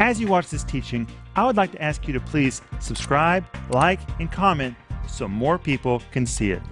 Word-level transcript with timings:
As 0.00 0.20
you 0.20 0.26
watch 0.26 0.50
this 0.50 0.64
teaching, 0.64 1.06
I 1.36 1.46
would 1.46 1.56
like 1.56 1.70
to 1.72 1.80
ask 1.80 2.08
you 2.08 2.12
to 2.14 2.20
please 2.20 2.62
subscribe, 2.80 3.44
like, 3.70 4.00
and 4.18 4.30
comment 4.30 4.74
so 5.06 5.28
more 5.28 5.56
people 5.56 6.02
can 6.10 6.26
see 6.26 6.50
it. 6.50 6.62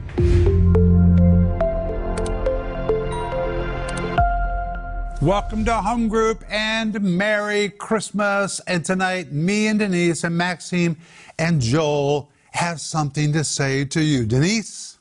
Welcome 5.23 5.65
to 5.67 5.75
Home 5.75 6.08
Group 6.08 6.43
and 6.50 7.00
Merry 7.00 7.69
Christmas. 7.69 8.61
And 8.66 8.85
tonight, 8.85 9.30
me 9.30 9.68
and 9.68 9.79
Denise 9.79 10.25
and 10.25 10.36
Maxime 10.36 10.96
and 11.39 11.61
Joel 11.61 12.29
have 12.50 12.80
something 12.80 13.32
to 13.34 13.45
say 13.45 13.84
to 13.84 14.02
you. 14.02 14.27
Denise? 14.27 14.98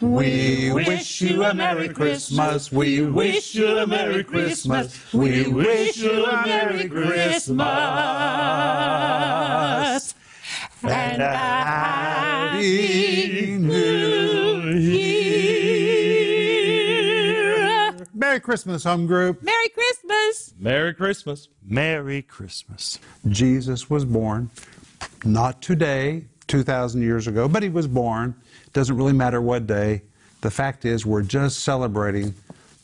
We 0.00 0.70
wish 0.72 1.22
you 1.22 1.42
a 1.42 1.54
Merry 1.54 1.88
Christmas. 1.88 2.70
We 2.70 3.00
wish 3.00 3.54
you 3.54 3.78
a 3.78 3.86
Merry 3.86 4.24
Christmas. 4.24 5.00
We 5.14 5.48
wish 5.48 5.96
you 5.96 6.26
a 6.26 6.44
Merry 6.44 6.86
Christmas. 6.86 7.64
And 10.82 11.22
a 11.22 11.34
Happy 11.34 12.58
New 13.58 14.68
Year. 14.78 15.16
Merry 18.12 18.40
Christmas, 18.40 18.84
Home 18.84 19.06
Group. 19.06 19.42
Merry 19.42 19.70
Christmas. 19.70 20.52
Merry 20.58 20.92
Christmas. 20.92 21.48
Merry 21.64 22.20
Christmas. 22.20 22.98
Jesus 23.28 23.88
was 23.88 24.04
born, 24.04 24.50
not 25.24 25.62
today, 25.62 26.26
2,000 26.48 27.00
years 27.00 27.26
ago, 27.26 27.48
but 27.48 27.62
he 27.62 27.70
was 27.70 27.86
born. 27.88 28.34
Doesn't 28.76 28.98
really 28.98 29.14
matter 29.14 29.40
what 29.40 29.66
day. 29.66 30.02
The 30.42 30.50
fact 30.50 30.84
is, 30.84 31.06
we're 31.06 31.22
just 31.22 31.60
celebrating 31.60 32.34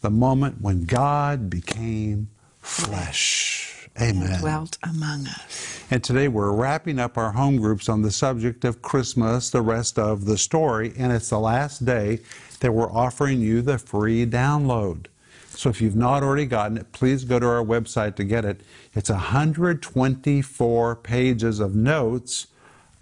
the 0.01 0.09
moment 0.09 0.63
when 0.63 0.87
God 0.87 1.51
became 1.51 2.31
flesh. 2.61 3.91
Amen. 4.01 4.41
Dwelt 4.41 4.79
among 4.83 5.27
us. 5.27 5.85
And 5.91 6.03
today 6.03 6.29
we're 6.29 6.53
wrapping 6.53 6.99
up 6.99 7.19
our 7.19 7.33
home 7.33 7.59
groups 7.59 7.91
on 7.91 8.01
the 8.01 8.11
subject 8.11 8.65
of 8.65 8.81
Christmas, 8.81 9.51
the 9.51 9.61
rest 9.61 9.99
of 9.99 10.25
the 10.25 10.39
story, 10.39 10.95
and 10.97 11.13
it's 11.13 11.29
the 11.29 11.39
last 11.39 11.85
day 11.85 12.21
that 12.61 12.73
we're 12.73 12.91
offering 12.91 13.43
you 13.43 13.61
the 13.61 13.77
free 13.77 14.25
download. 14.25 15.09
So 15.51 15.69
if 15.69 15.83
you've 15.83 15.95
not 15.95 16.23
already 16.23 16.47
gotten 16.47 16.79
it, 16.79 16.91
please 16.93 17.25
go 17.25 17.39
to 17.39 17.47
our 17.47 17.63
website 17.63 18.17
to 18.17 18.25
get 18.25 18.47
it. 18.47 18.63
It's 18.95 19.11
124 19.11 20.97
pages 20.97 21.61
of 21.61 21.75
notes 21.75 22.47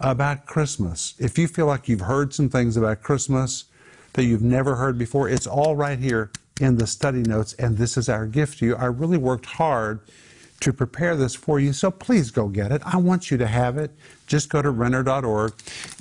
about 0.01 0.45
Christmas. 0.45 1.13
If 1.19 1.37
you 1.37 1.47
feel 1.47 1.65
like 1.65 1.87
you've 1.87 2.01
heard 2.01 2.33
some 2.33 2.49
things 2.49 2.77
about 2.77 3.01
Christmas 3.01 3.65
that 4.13 4.25
you've 4.25 4.41
never 4.41 4.75
heard 4.75 4.97
before, 4.97 5.29
it's 5.29 5.47
all 5.47 5.75
right 5.75 5.99
here 5.99 6.31
in 6.59 6.77
the 6.77 6.87
study 6.87 7.21
notes, 7.21 7.53
and 7.53 7.77
this 7.77 7.97
is 7.97 8.09
our 8.09 8.25
gift 8.25 8.59
to 8.59 8.65
you. 8.65 8.75
I 8.75 8.85
really 8.85 9.17
worked 9.17 9.45
hard 9.45 9.99
to 10.59 10.71
prepare 10.71 11.15
this 11.15 11.33
for 11.33 11.59
you, 11.59 11.73
so 11.73 11.89
please 11.89 12.29
go 12.29 12.47
get 12.47 12.71
it. 12.71 12.81
I 12.85 12.97
want 12.97 13.31
you 13.31 13.37
to 13.37 13.47
have 13.47 13.77
it. 13.77 13.91
Just 14.27 14.49
go 14.49 14.61
to 14.61 14.69
renner.org. 14.69 15.53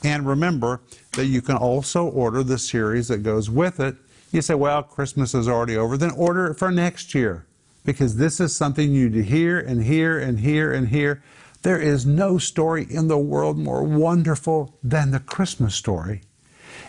And 0.04 0.26
remember 0.26 0.80
that 1.12 1.26
you 1.26 1.40
can 1.40 1.56
also 1.56 2.06
order 2.06 2.42
the 2.42 2.58
series 2.58 3.08
that 3.08 3.18
goes 3.18 3.48
with 3.48 3.80
it. 3.80 3.96
You 4.32 4.42
say, 4.42 4.54
well, 4.54 4.82
Christmas 4.82 5.34
is 5.34 5.48
already 5.48 5.76
over. 5.76 5.96
Then 5.96 6.10
order 6.12 6.46
it 6.48 6.54
for 6.54 6.70
next 6.70 7.14
year 7.14 7.46
because 7.84 8.16
this 8.16 8.38
is 8.38 8.54
something 8.54 8.92
you 8.92 9.08
need 9.08 9.16
to 9.16 9.24
hear 9.24 9.58
and 9.58 9.82
hear 9.82 10.18
and 10.18 10.40
hear 10.40 10.72
and 10.72 10.88
hear. 10.88 11.22
There 11.62 11.80
is 11.80 12.06
no 12.06 12.38
story 12.38 12.86
in 12.88 13.08
the 13.08 13.18
world 13.18 13.58
more 13.58 13.82
wonderful 13.82 14.74
than 14.82 15.10
the 15.10 15.20
Christmas 15.20 15.74
story. 15.74 16.22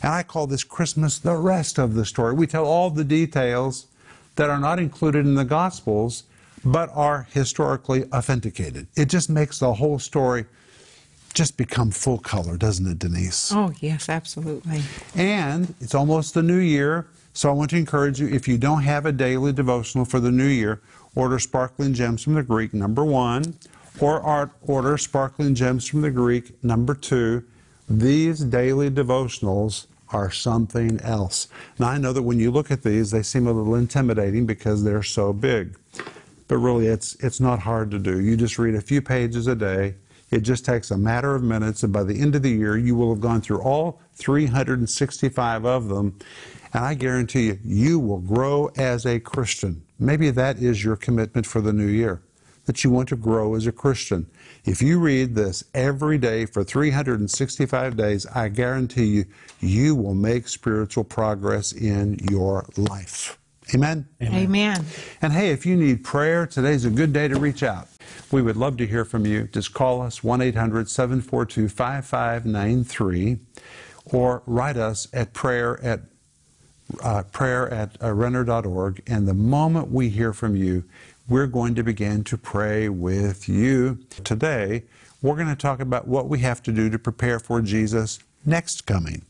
And 0.02 0.14
I 0.14 0.24
call 0.24 0.48
this 0.48 0.64
Christmas 0.64 1.18
the 1.18 1.36
rest 1.36 1.78
of 1.78 1.94
the 1.94 2.06
story. 2.06 2.34
We 2.34 2.48
tell 2.48 2.66
all 2.66 2.90
the 2.90 3.04
details 3.04 3.88
that 4.36 4.50
are 4.50 4.60
not 4.60 4.80
included 4.80 5.26
in 5.26 5.36
the 5.36 5.46
Gospels, 5.46 6.24
but 6.64 6.90
are 6.94 7.28
historically 7.32 8.06
authenticated. 8.06 8.88
It 8.96 9.10
just 9.10 9.30
makes 9.30 9.60
the 9.60 9.74
whole 9.74 10.00
story 10.00 10.46
just 11.34 11.58
become 11.58 11.92
full 11.92 12.18
color, 12.18 12.58
doesn't 12.58 12.86
it, 12.86 13.00
Denise? 13.00 13.52
Oh, 13.54 13.74
yes, 13.80 14.10
absolutely. 14.10 14.82
And 15.16 15.74
it's 15.80 15.96
almost 15.96 16.34
the 16.34 16.44
new 16.44 16.58
year, 16.58 17.08
so 17.34 17.50
I 17.50 17.54
want 17.54 17.70
to 17.72 17.78
encourage 17.78 18.20
you 18.20 18.28
if 18.28 18.48
you 18.48 18.58
don't 18.58 18.84
have 18.84 19.06
a 19.06 19.12
daily 19.12 19.54
devotional 19.54 20.06
for 20.06 20.20
the 20.20 20.32
new 20.32 20.48
year, 20.48 20.82
order 21.16 21.40
Sparkling 21.40 21.94
Gems 21.94 22.24
from 22.24 22.34
the 22.34 22.44
Greek, 22.44 22.74
number 22.74 23.04
one, 23.04 23.56
or 24.00 24.22
art, 24.22 24.52
order 24.62 24.98
Sparkling 24.98 25.56
Gems 25.56 25.88
from 25.88 26.02
the 26.02 26.12
Greek, 26.12 26.64
number 26.64 26.94
two. 26.94 27.44
These 27.90 28.40
daily 28.46 28.90
devotionals 28.90 29.88
are 30.14 30.32
something 30.32 31.00
else. 31.02 31.48
Now, 31.80 31.90
I 31.90 31.98
know 31.98 32.14
that 32.14 32.24
when 32.24 32.40
you 32.40 32.52
look 32.52 32.72
at 32.72 32.84
these, 32.84 33.12
they 33.12 33.24
seem 33.24 33.48
a 33.48 33.52
little 33.52 33.76
intimidating 33.76 34.46
because 34.46 34.84
they're 34.84 35.04
so 35.04 35.34
big. 35.34 35.78
But 36.48 36.58
really, 36.58 36.88
it's, 36.88 37.16
it's 37.16 37.40
not 37.40 37.60
hard 37.60 37.92
to 37.92 38.00
do. 38.00 38.20
You 38.20 38.36
just 38.36 38.60
read 38.60 38.76
a 38.76 38.82
few 38.82 39.02
pages 39.02 39.48
a 39.48 39.56
day. 39.56 39.96
It 40.32 40.42
just 40.42 40.66
takes 40.66 40.92
a 40.92 40.98
matter 40.98 41.36
of 41.36 41.44
minutes, 41.44 41.84
and 41.84 41.92
by 41.92 42.04
the 42.04 42.20
end 42.20 42.36
of 42.36 42.42
the 42.42 42.52
year, 42.52 42.78
you 42.78 42.96
will 42.96 43.14
have 43.14 43.22
gone 43.22 43.42
through 43.42 43.62
all 43.62 44.02
365 44.16 45.66
of 45.66 45.90
them. 45.90 46.18
And 46.74 46.86
I 46.86 46.94
guarantee 46.94 47.48
you, 47.48 47.60
you 47.64 48.00
will 48.00 48.20
grow 48.20 48.72
as 48.78 49.06
a 49.06 49.20
Christian. 49.20 49.82
Maybe 50.00 50.30
that 50.32 50.60
is 50.60 50.84
your 50.84 50.96
commitment 50.96 51.46
for 51.46 51.60
the 51.60 51.74
new 51.74 51.88
year, 51.88 52.22
that 52.66 52.84
you 52.84 52.90
want 52.90 53.10
to 53.10 53.16
grow 53.16 53.56
as 53.56 53.68
a 53.68 53.72
Christian. 53.72 54.28
If 54.66 54.82
you 54.82 55.00
read 55.00 55.36
this 55.36 55.64
every 55.74 56.18
day 56.18 56.46
for 56.46 56.64
365 56.64 57.98
days, 57.98 58.26
I 58.28 58.50
guarantee 58.50 59.06
you, 59.06 59.26
you 59.60 59.96
will 59.96 60.14
make 60.14 60.48
spiritual 60.48 61.04
progress 61.04 61.72
in 61.72 62.20
your 62.30 62.66
life. 62.78 63.38
Amen? 63.74 64.08
Amen. 64.22 64.86
And 65.22 65.34
hey, 65.34 65.52
if 65.52 65.66
you 65.66 65.76
need 65.78 66.04
prayer, 66.04 66.46
today's 66.46 66.86
a 66.86 66.90
good 66.90 67.14
day 67.14 67.28
to 67.28 67.40
reach 67.40 67.64
out. 67.64 67.88
We 68.32 68.42
would 68.42 68.58
love 68.58 68.78
to 68.78 68.88
hear 68.88 69.06
from 69.06 69.26
you. 69.26 69.48
Just 69.48 69.74
call 69.74 70.02
us 70.02 70.24
1 70.24 70.42
800 70.42 70.90
742 70.90 71.70
5593 71.70 73.40
or 74.06 74.44
write 74.46 74.78
us 74.78 75.08
at 75.14 75.34
prayer 75.34 75.82
at 75.84 76.02
uh, 77.02 77.24
prayer 77.24 77.70
at 77.74 77.96
uh, 78.02 78.12
renner.org. 78.12 79.02
And 79.08 79.28
the 79.28 79.34
moment 79.34 79.92
we 79.92 80.10
hear 80.10 80.34
from 80.34 80.56
you, 80.56 80.84
we're 81.28 81.48
going 81.48 81.76
to 81.76 81.84
begin 81.84 82.24
to 82.26 82.38
pray 82.38 82.90
with 82.90 83.48
you. 83.48 84.00
Today, 84.24 84.84
we're 85.22 85.36
going 85.36 85.48
to 85.48 85.56
talk 85.56 85.80
about 85.80 86.08
what 86.08 86.28
we 86.28 86.40
have 86.40 86.62
to 86.64 86.72
do 86.72 86.90
to 86.90 87.00
prepare 87.00 87.40
for 87.40 87.62
Jesus' 87.62 88.20
next 88.46 88.86
coming. 88.86 89.24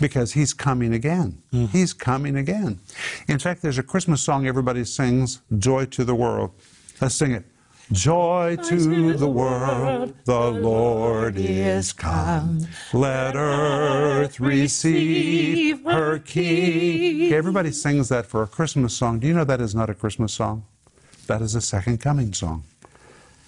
Because 0.00 0.32
he's 0.32 0.54
coming 0.54 0.94
again. 0.94 1.42
Hmm. 1.50 1.66
He's 1.66 1.92
coming 1.92 2.36
again. 2.36 2.78
In 3.26 3.40
fact, 3.40 3.62
there's 3.62 3.78
a 3.78 3.82
Christmas 3.82 4.22
song 4.22 4.46
everybody 4.46 4.84
sings, 4.84 5.40
Joy 5.58 5.86
to 5.86 6.04
the 6.04 6.14
World. 6.14 6.52
Let's 7.00 7.16
sing 7.16 7.32
it. 7.32 7.44
Joy 7.90 8.58
to 8.64 9.14
the 9.14 9.26
world, 9.26 10.14
the 10.26 10.50
Lord 10.50 11.38
is 11.38 11.94
come. 11.94 12.66
Let 12.92 13.34
earth 13.34 14.38
receive 14.38 15.82
her 15.84 16.18
King. 16.18 17.28
Okay, 17.28 17.34
everybody 17.34 17.72
sings 17.72 18.10
that 18.10 18.26
for 18.26 18.42
a 18.42 18.46
Christmas 18.46 18.92
song. 18.94 19.20
Do 19.20 19.26
you 19.26 19.32
know 19.32 19.44
that 19.44 19.62
is 19.62 19.74
not 19.74 19.88
a 19.88 19.94
Christmas 19.94 20.34
song? 20.34 20.66
That 21.28 21.42
is 21.42 21.54
a 21.54 21.60
second 21.60 21.98
coming 22.00 22.32
song. 22.32 22.64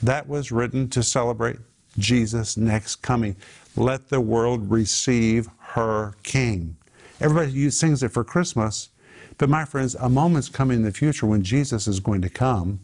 That 0.02 0.28
was 0.28 0.52
written 0.52 0.90
to 0.90 1.02
celebrate 1.02 1.56
Jesus' 1.98 2.58
next 2.58 2.96
coming. 2.96 3.36
Let 3.74 4.10
the 4.10 4.20
world 4.20 4.70
receive 4.70 5.48
her 5.58 6.14
King. 6.22 6.76
Everybody 7.22 7.70
sings 7.70 8.02
it 8.02 8.12
for 8.12 8.22
Christmas, 8.22 8.90
but 9.38 9.48
my 9.48 9.64
friends, 9.64 9.94
a 9.94 10.10
moment's 10.10 10.50
coming 10.50 10.78
in 10.78 10.84
the 10.84 10.92
future 10.92 11.24
when 11.24 11.42
Jesus 11.42 11.88
is 11.88 12.00
going 12.00 12.20
to 12.20 12.28
come, 12.28 12.80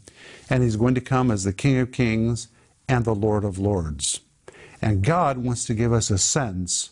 and 0.49 0.63
he's 0.63 0.77
going 0.77 0.95
to 0.95 1.03
come 1.03 1.31
as 1.31 1.45
the 1.45 1.53
King 1.53 1.79
of 1.79 1.93
Kings 1.93 2.49
and 2.89 3.05
the 3.05 3.15
Lord 3.15 3.45
of 3.45 3.59
Lords. 3.59 4.21
And 4.81 5.05
God 5.05 5.37
wants 5.37 5.67
to 5.67 5.75
give 5.75 5.93
us 5.93 6.11
a 6.11 6.17
sense 6.17 6.91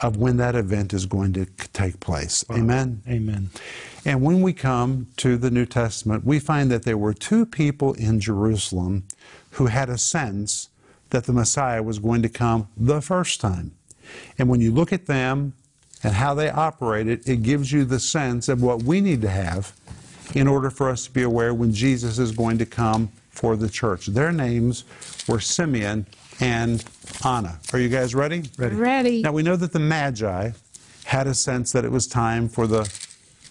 of 0.00 0.16
when 0.16 0.36
that 0.38 0.54
event 0.54 0.92
is 0.92 1.06
going 1.06 1.32
to 1.34 1.46
take 1.72 2.00
place. 2.00 2.44
Amen? 2.50 3.02
Amen. 3.08 3.50
And 4.04 4.22
when 4.22 4.40
we 4.40 4.52
come 4.52 5.08
to 5.18 5.36
the 5.36 5.50
New 5.50 5.66
Testament, 5.66 6.24
we 6.24 6.38
find 6.38 6.70
that 6.70 6.84
there 6.84 6.96
were 6.96 7.12
two 7.12 7.44
people 7.44 7.92
in 7.94 8.20
Jerusalem 8.20 9.04
who 9.52 9.66
had 9.66 9.90
a 9.90 9.98
sense 9.98 10.68
that 11.10 11.24
the 11.24 11.32
Messiah 11.32 11.82
was 11.82 11.98
going 11.98 12.22
to 12.22 12.28
come 12.28 12.68
the 12.76 13.02
first 13.02 13.40
time. 13.40 13.72
And 14.38 14.48
when 14.48 14.60
you 14.60 14.72
look 14.72 14.92
at 14.92 15.06
them 15.06 15.52
and 16.02 16.14
how 16.14 16.34
they 16.34 16.48
operated, 16.48 17.28
it 17.28 17.42
gives 17.42 17.72
you 17.72 17.84
the 17.84 18.00
sense 18.00 18.48
of 18.48 18.62
what 18.62 18.82
we 18.82 19.00
need 19.00 19.20
to 19.22 19.28
have 19.28 19.74
in 20.34 20.46
order 20.46 20.70
for 20.70 20.88
us 20.88 21.04
to 21.04 21.10
be 21.10 21.22
aware 21.22 21.52
when 21.52 21.72
Jesus 21.72 22.18
is 22.18 22.32
going 22.32 22.58
to 22.58 22.66
come 22.66 23.10
for 23.30 23.56
the 23.56 23.68
church. 23.68 24.06
Their 24.06 24.32
names 24.32 24.84
were 25.28 25.40
Simeon 25.40 26.06
and 26.40 26.84
Anna. 27.24 27.60
Are 27.72 27.78
you 27.78 27.88
guys 27.88 28.14
ready? 28.14 28.44
Ready. 28.58 29.22
Now 29.22 29.32
we 29.32 29.42
know 29.42 29.56
that 29.56 29.72
the 29.72 29.78
Magi 29.78 30.52
had 31.04 31.26
a 31.26 31.34
sense 31.34 31.72
that 31.72 31.84
it 31.84 31.92
was 31.92 32.06
time 32.06 32.48
for 32.48 32.66
the 32.66 32.92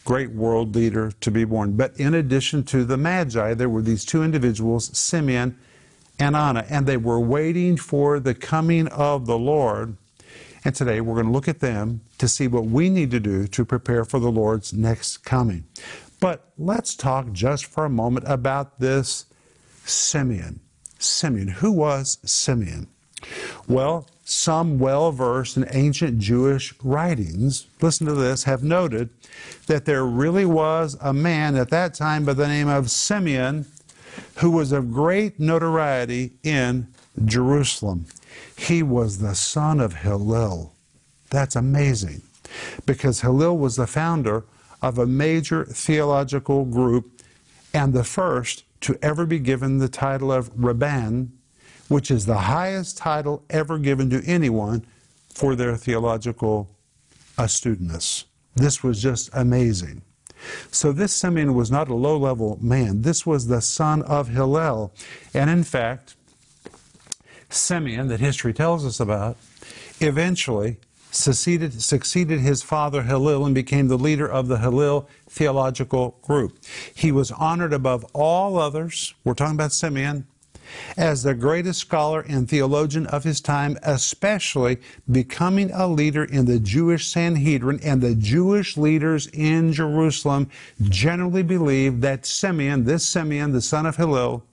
great 0.06 0.32
world 0.32 0.76
leader 0.76 1.12
to 1.22 1.32
be 1.32 1.44
born. 1.44 1.74
But 1.74 2.00
in 2.00 2.14
addition 2.14 2.64
to 2.66 2.84
the 2.84 2.98
Magi, 2.98 3.54
there 3.54 3.70
were 3.70 3.82
these 3.82 4.06
two 4.06 4.24
individuals, 4.24 4.98
Simeon 4.98 5.58
and 6.18 6.36
Anna, 6.36 6.66
and 6.70 6.88
they 6.88 6.98
were 6.98 7.20
waiting 7.20 7.78
for 7.78 8.20
the 8.20 8.34
coming 8.34 8.88
of 8.88 9.26
the 9.26 9.38
Lord. 9.38 9.98
And 10.66 10.76
today 10.76 11.00
we're 11.00 11.14
going 11.14 11.28
to 11.28 11.32
look 11.32 11.48
at 11.48 11.60
them 11.60 12.02
to 12.18 12.28
see 12.28 12.48
what 12.48 12.66
we 12.66 12.90
need 12.90 13.12
to 13.12 13.20
do 13.20 13.48
to 13.48 13.64
prepare 13.64 14.04
for 14.04 14.20
the 14.20 14.32
Lord's 14.32 14.74
next 14.74 15.20
coming. 15.20 15.66
But 16.20 16.52
let's 16.58 16.96
talk 16.96 17.32
just 17.32 17.66
for 17.66 17.86
a 17.86 17.90
moment 17.90 18.26
about 18.28 18.80
this 18.80 19.26
Simeon. 19.86 20.60
Simeon. 21.00 21.48
Who 21.48 21.72
was 21.72 22.18
Simeon? 22.24 22.88
Well, 23.68 24.08
some 24.24 24.78
well 24.80 25.12
versed 25.12 25.58
in 25.58 25.66
ancient 25.72 26.20
Jewish 26.20 26.74
writings, 26.84 27.66
listen 27.82 28.06
to 28.08 28.14
this, 28.14 28.44
have 28.44 28.64
noted 28.64 29.10
that 29.68 29.86
there 29.86 30.06
really 30.06 30.46
was 30.46 30.96
a 31.02 31.14
man 31.14 31.56
at 31.56 31.70
that 31.70 31.96
time 31.96 32.26
by 32.26 32.34
the 32.34 32.48
name 32.48 32.68
of 32.68 32.92
Simeon 32.92 33.66
who 34.38 34.52
was 34.52 34.72
of 34.72 34.92
great 34.92 35.40
notoriety 35.40 36.32
in 36.44 36.88
Jerusalem. 37.26 38.06
He 38.56 38.84
was 38.84 39.18
the 39.18 39.36
son 39.36 39.80
of 39.80 39.96
Hillel. 39.96 40.74
That's 41.30 41.56
amazing 41.56 42.22
because 42.86 43.22
Hillel 43.22 43.58
was 43.58 43.76
the 43.76 43.88
founder 43.88 44.44
of 44.82 44.98
a 44.98 45.06
major 45.06 45.66
theological 45.66 46.66
group 46.66 47.22
and 47.74 47.94
the 47.94 48.04
first 48.04 48.64
to 48.82 48.98
ever 49.02 49.26
be 49.26 49.40
given 49.40 49.78
the 49.78 49.90
title 49.90 50.32
of 50.32 50.54
Rabban, 50.54 51.30
which 51.88 52.12
is 52.12 52.26
the 52.26 52.38
highest 52.38 52.98
title 52.98 53.44
ever 53.50 53.78
given 53.78 54.10
to 54.12 54.24
anyone 54.26 54.86
for 55.34 55.56
their 55.56 55.76
theological 55.76 56.70
astuteness. 57.38 58.26
This 58.56 58.84
was 58.84 59.02
just 59.02 59.30
amazing. 59.34 60.02
So 60.72 60.92
this 60.92 61.14
Simeon 61.14 61.54
was 61.54 61.70
not 61.70 61.90
a 61.90 61.96
low 61.96 62.18
level 62.18 62.58
man. 62.62 63.02
This 63.02 63.26
was 63.26 63.48
the 63.48 63.62
son 63.62 64.02
of 64.04 64.30
Hillel. 64.30 64.94
And 65.34 65.50
in 65.50 65.64
fact, 65.64 66.16
Simeon, 67.50 68.08
that 68.08 68.20
history 68.20 68.54
tells 68.54 68.86
us 68.86 69.00
about, 69.00 69.38
eventually 70.00 70.78
succeeded, 71.12 71.82
succeeded 71.82 72.40
his 72.40 72.62
father 72.62 73.04
Hillel 73.04 73.46
and 73.46 73.56
became 73.56 73.88
the 73.88 73.98
leader 73.98 74.28
of 74.28 74.48
the 74.48 74.60
Hillel 74.60 75.10
theological 75.28 76.18
group. 76.22 76.58
He 76.94 77.12
was 77.12 77.32
honored 77.32 77.74
above 77.74 78.06
all 78.14 78.58
others, 78.58 79.14
we're 79.24 79.34
talking 79.34 79.56
about 79.56 79.74
Simeon, 79.74 80.28
as 80.98 81.24
the 81.24 81.34
greatest 81.34 81.80
scholar 81.80 82.22
and 82.22 82.48
theologian 82.48 83.08
of 83.08 83.24
his 83.24 83.42
time, 83.42 83.78
especially 83.84 84.78
becoming 85.10 85.72
a 85.72 85.88
leader 85.88 86.24
in 86.24 86.46
the 86.46 86.60
Jewish 86.60 87.08
Sanhedrin. 87.08 87.80
And 87.84 88.02
the 88.02 88.16
Jewish 88.16 88.78
leaders 88.78 89.28
in 89.28 89.74
Jerusalem 89.74 90.50
generally 90.82 91.44
believed 91.44 92.02
that 92.04 92.26
Simeon, 92.26 92.84
this 92.84 93.06
Simeon, 93.06 93.52
the 93.52 93.62
son 93.62 93.86
of 93.86 93.96
Hillel, 93.96 94.44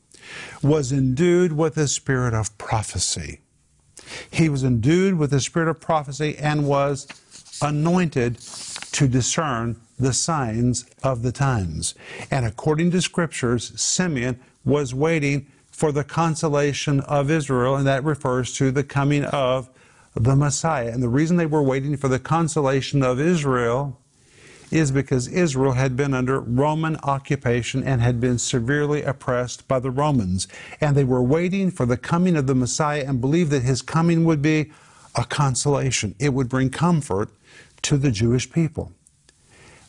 was 0.63 0.91
endued 0.91 1.53
with 1.53 1.75
the 1.75 1.89
spirit 1.89 2.35
of 2.35 2.57
prophecy. 2.59 3.41
He 4.31 4.49
was 4.49 4.63
endued 4.63 5.19
with 5.19 5.31
the 5.31 5.41
spirit 5.41 5.69
of 5.69 5.81
prophecy 5.81 6.37
and 6.39 6.67
was 6.67 7.07
anointed 7.63 8.39
to 8.93 9.09
discern 9.09 9.77
the 9.99 10.13
signs 10.13 10.85
of 11.03 11.23
the 11.23 11.33
times. 11.33 11.95
And 12.31 12.45
according 12.45 12.91
to 12.93 13.01
scriptures, 13.01 13.73
Simeon 13.81 14.39
was 14.65 14.95
waiting 14.95 15.47
for 15.71 15.93
the 15.93 16.05
consolation 16.05 17.01
of 17.01 17.31
Israel, 17.31 17.77
and 17.77 17.87
that 17.87 18.05
refers 18.05 18.55
to 18.55 18.71
the 18.71 18.85
coming 18.85 19.25
of 19.25 19.69
the 20.15 20.35
Messiah. 20.35 20.91
And 20.91 21.03
the 21.03 21.09
reason 21.09 21.37
they 21.37 21.47
were 21.47 21.63
waiting 21.63 21.97
for 21.97 22.09
the 22.09 22.19
consolation 22.19 23.03
of 23.03 23.21
Israel 23.21 24.01
is 24.71 24.91
because 24.91 25.29
Israel 25.29 25.73
had 25.73 25.97
been 25.97 26.13
under 26.13 26.41
Roman 26.41 26.97
occupation 27.03 27.83
and 27.85 28.01
had 28.01 28.21
been 28.21 28.39
severely 28.39 29.03
oppressed 29.03 29.69
by 29.69 29.79
the 29.79 29.91
Romans. 29.91 30.49
And 30.81 30.97
they 30.97 31.05
were 31.05 31.23
waiting 31.23 31.71
for 31.71 31.87
the 31.87 31.97
coming 31.97 32.37
of 32.37 32.47
the 32.47 32.55
Messiah 32.55 33.05
and 33.07 33.21
believed 33.21 33.51
that 33.53 33.63
his 33.63 33.83
coming 33.83 34.25
would 34.25 34.43
be 34.43 34.73
a 35.15 35.25
consolation. 35.25 36.15
It 36.19 36.35
would 36.35 36.49
bring 36.49 36.71
comfort 36.71 37.31
to 37.83 37.97
the 37.97 38.11
Jewish 38.11 38.51
people. 38.51 38.93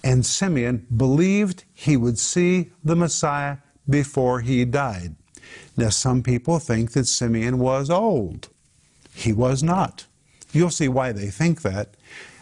And 0.04 0.26
Simeon 0.26 0.86
believed 0.96 1.64
he 1.74 1.98
would 1.98 2.20
see 2.20 2.72
the 2.84 2.96
Messiah 2.96 3.58
before 3.90 4.42
he 4.42 4.64
died. 4.64 5.16
Now, 5.76 5.90
some 5.90 6.24
people 6.24 6.60
think 6.60 6.92
that 6.92 7.06
Simeon 7.06 7.60
was 7.60 7.90
old. 7.90 8.50
He 9.14 9.34
was 9.34 9.64
not. 9.64 10.06
You'll 10.52 10.70
see 10.70 10.88
why 10.88 11.12
they 11.12 11.28
think 11.28 11.62
that. 11.62 11.96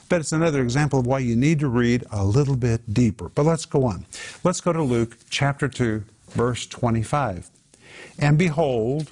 But 0.07 0.21
it's 0.21 0.31
another 0.31 0.61
example 0.61 0.99
of 0.99 1.07
why 1.07 1.19
you 1.19 1.35
need 1.35 1.59
to 1.59 1.67
read 1.67 2.03
a 2.11 2.23
little 2.23 2.55
bit 2.55 2.93
deeper. 2.93 3.29
But 3.29 3.43
let's 3.43 3.65
go 3.65 3.85
on. 3.85 4.05
Let's 4.43 4.61
go 4.61 4.71
to 4.71 4.83
Luke 4.83 5.17
chapter 5.29 5.67
2, 5.67 6.03
verse 6.29 6.67
25. 6.67 7.49
And 8.19 8.37
behold, 8.37 9.11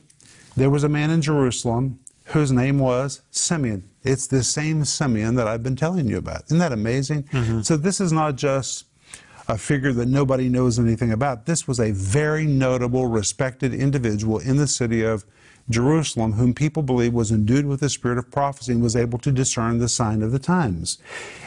there 0.56 0.70
was 0.70 0.84
a 0.84 0.90
man 0.90 1.10
in 1.10 1.22
Jerusalem 1.22 2.00
whose 2.26 2.52
name 2.52 2.80
was 2.80 3.22
Simeon. 3.32 3.84
It's 4.04 4.28
the 4.28 4.44
same 4.44 4.86
Simeon 4.86 5.36
that 5.36 5.48
I've 5.48 5.64
been 5.64 5.76
telling 5.76 6.08
you 6.08 6.18
about. 6.18 6.46
Isn't 6.46 6.60
that 6.60 6.72
amazing? 6.72 7.24
Mm-hmm. 7.24 7.62
So 7.62 7.78
this 7.78 8.00
is 8.00 8.12
not 8.12 8.36
just 8.36 8.86
a 9.48 9.58
figure 9.58 9.92
that 9.94 10.08
nobody 10.08 10.48
knows 10.48 10.80
anything 10.80 11.12
about. 11.12 11.46
This 11.46 11.68
was 11.68 11.80
a 11.80 11.92
very 11.92 12.46
notable, 12.46 13.08
respected 13.08 13.74
individual 13.74 14.40
in 14.40 14.58
the 14.58 14.68
city 14.68 15.04
of 15.04 15.26
Jerusalem, 15.70 16.34
whom 16.34 16.54
people 16.54 16.84
believe 16.84 17.14
was 17.14 17.32
endued 17.32 17.66
with 17.66 17.80
the 17.80 17.90
spirit 17.90 18.18
of 18.18 18.32
prophecy 18.32 18.74
and 18.74 18.82
was 18.82 18.96
able 18.96 19.20
to 19.20 19.32
discern 19.32 19.78
the 19.78 19.88
sign 19.88 20.22
of 20.22 20.32
the 20.32 20.40
times. 20.40 20.98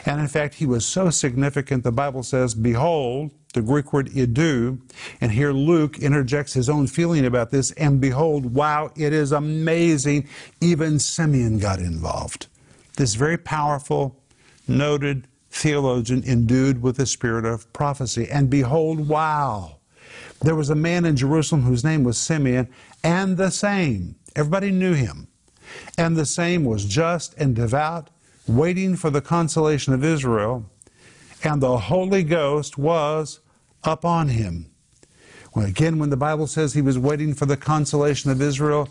And 0.05 0.19
in 0.19 0.27
fact, 0.27 0.55
he 0.55 0.65
was 0.65 0.85
so 0.85 1.09
significant, 1.09 1.83
the 1.83 1.91
Bible 1.91 2.23
says, 2.23 2.53
Behold, 2.55 3.31
the 3.53 3.61
Greek 3.61 3.93
word 3.93 4.09
idou, 4.09 4.79
and 5.21 5.31
here 5.31 5.51
Luke 5.51 5.99
interjects 5.99 6.53
his 6.53 6.69
own 6.69 6.87
feeling 6.87 7.25
about 7.25 7.51
this, 7.51 7.71
and 7.71 8.01
behold, 8.01 8.53
wow, 8.53 8.91
it 8.95 9.13
is 9.13 9.31
amazing, 9.31 10.27
even 10.61 10.99
Simeon 10.99 11.57
got 11.59 11.79
involved. 11.79 12.47
This 12.97 13.15
very 13.15 13.37
powerful, 13.37 14.21
noted 14.67 15.27
theologian 15.49 16.23
endued 16.23 16.81
with 16.81 16.97
the 16.97 17.05
spirit 17.05 17.45
of 17.45 17.71
prophecy. 17.73 18.27
And 18.29 18.49
behold, 18.49 19.07
wow, 19.07 19.76
there 20.41 20.55
was 20.55 20.69
a 20.69 20.75
man 20.75 21.05
in 21.05 21.15
Jerusalem 21.15 21.63
whose 21.63 21.83
name 21.83 22.03
was 22.03 22.17
Simeon, 22.17 22.67
and 23.03 23.37
the 23.37 23.51
same, 23.51 24.15
everybody 24.35 24.71
knew 24.71 24.93
him, 24.93 25.27
and 25.97 26.15
the 26.15 26.25
same 26.25 26.63
was 26.63 26.85
just 26.85 27.33
and 27.35 27.55
devout, 27.55 28.09
waiting 28.47 28.95
for 28.95 29.09
the 29.09 29.21
consolation 29.21 29.93
of 29.93 30.03
Israel, 30.03 30.65
and 31.43 31.61
the 31.61 31.77
Holy 31.77 32.23
Ghost 32.23 32.77
was 32.77 33.39
upon 33.83 34.29
him. 34.29 34.71
Well, 35.55 35.65
again, 35.65 35.97
when 35.97 36.09
the 36.09 36.17
Bible 36.17 36.47
says 36.47 36.73
he 36.73 36.81
was 36.81 36.99
waiting 36.99 37.33
for 37.33 37.45
the 37.45 37.57
consolation 37.57 38.29
of 38.29 38.41
Israel, 38.41 38.89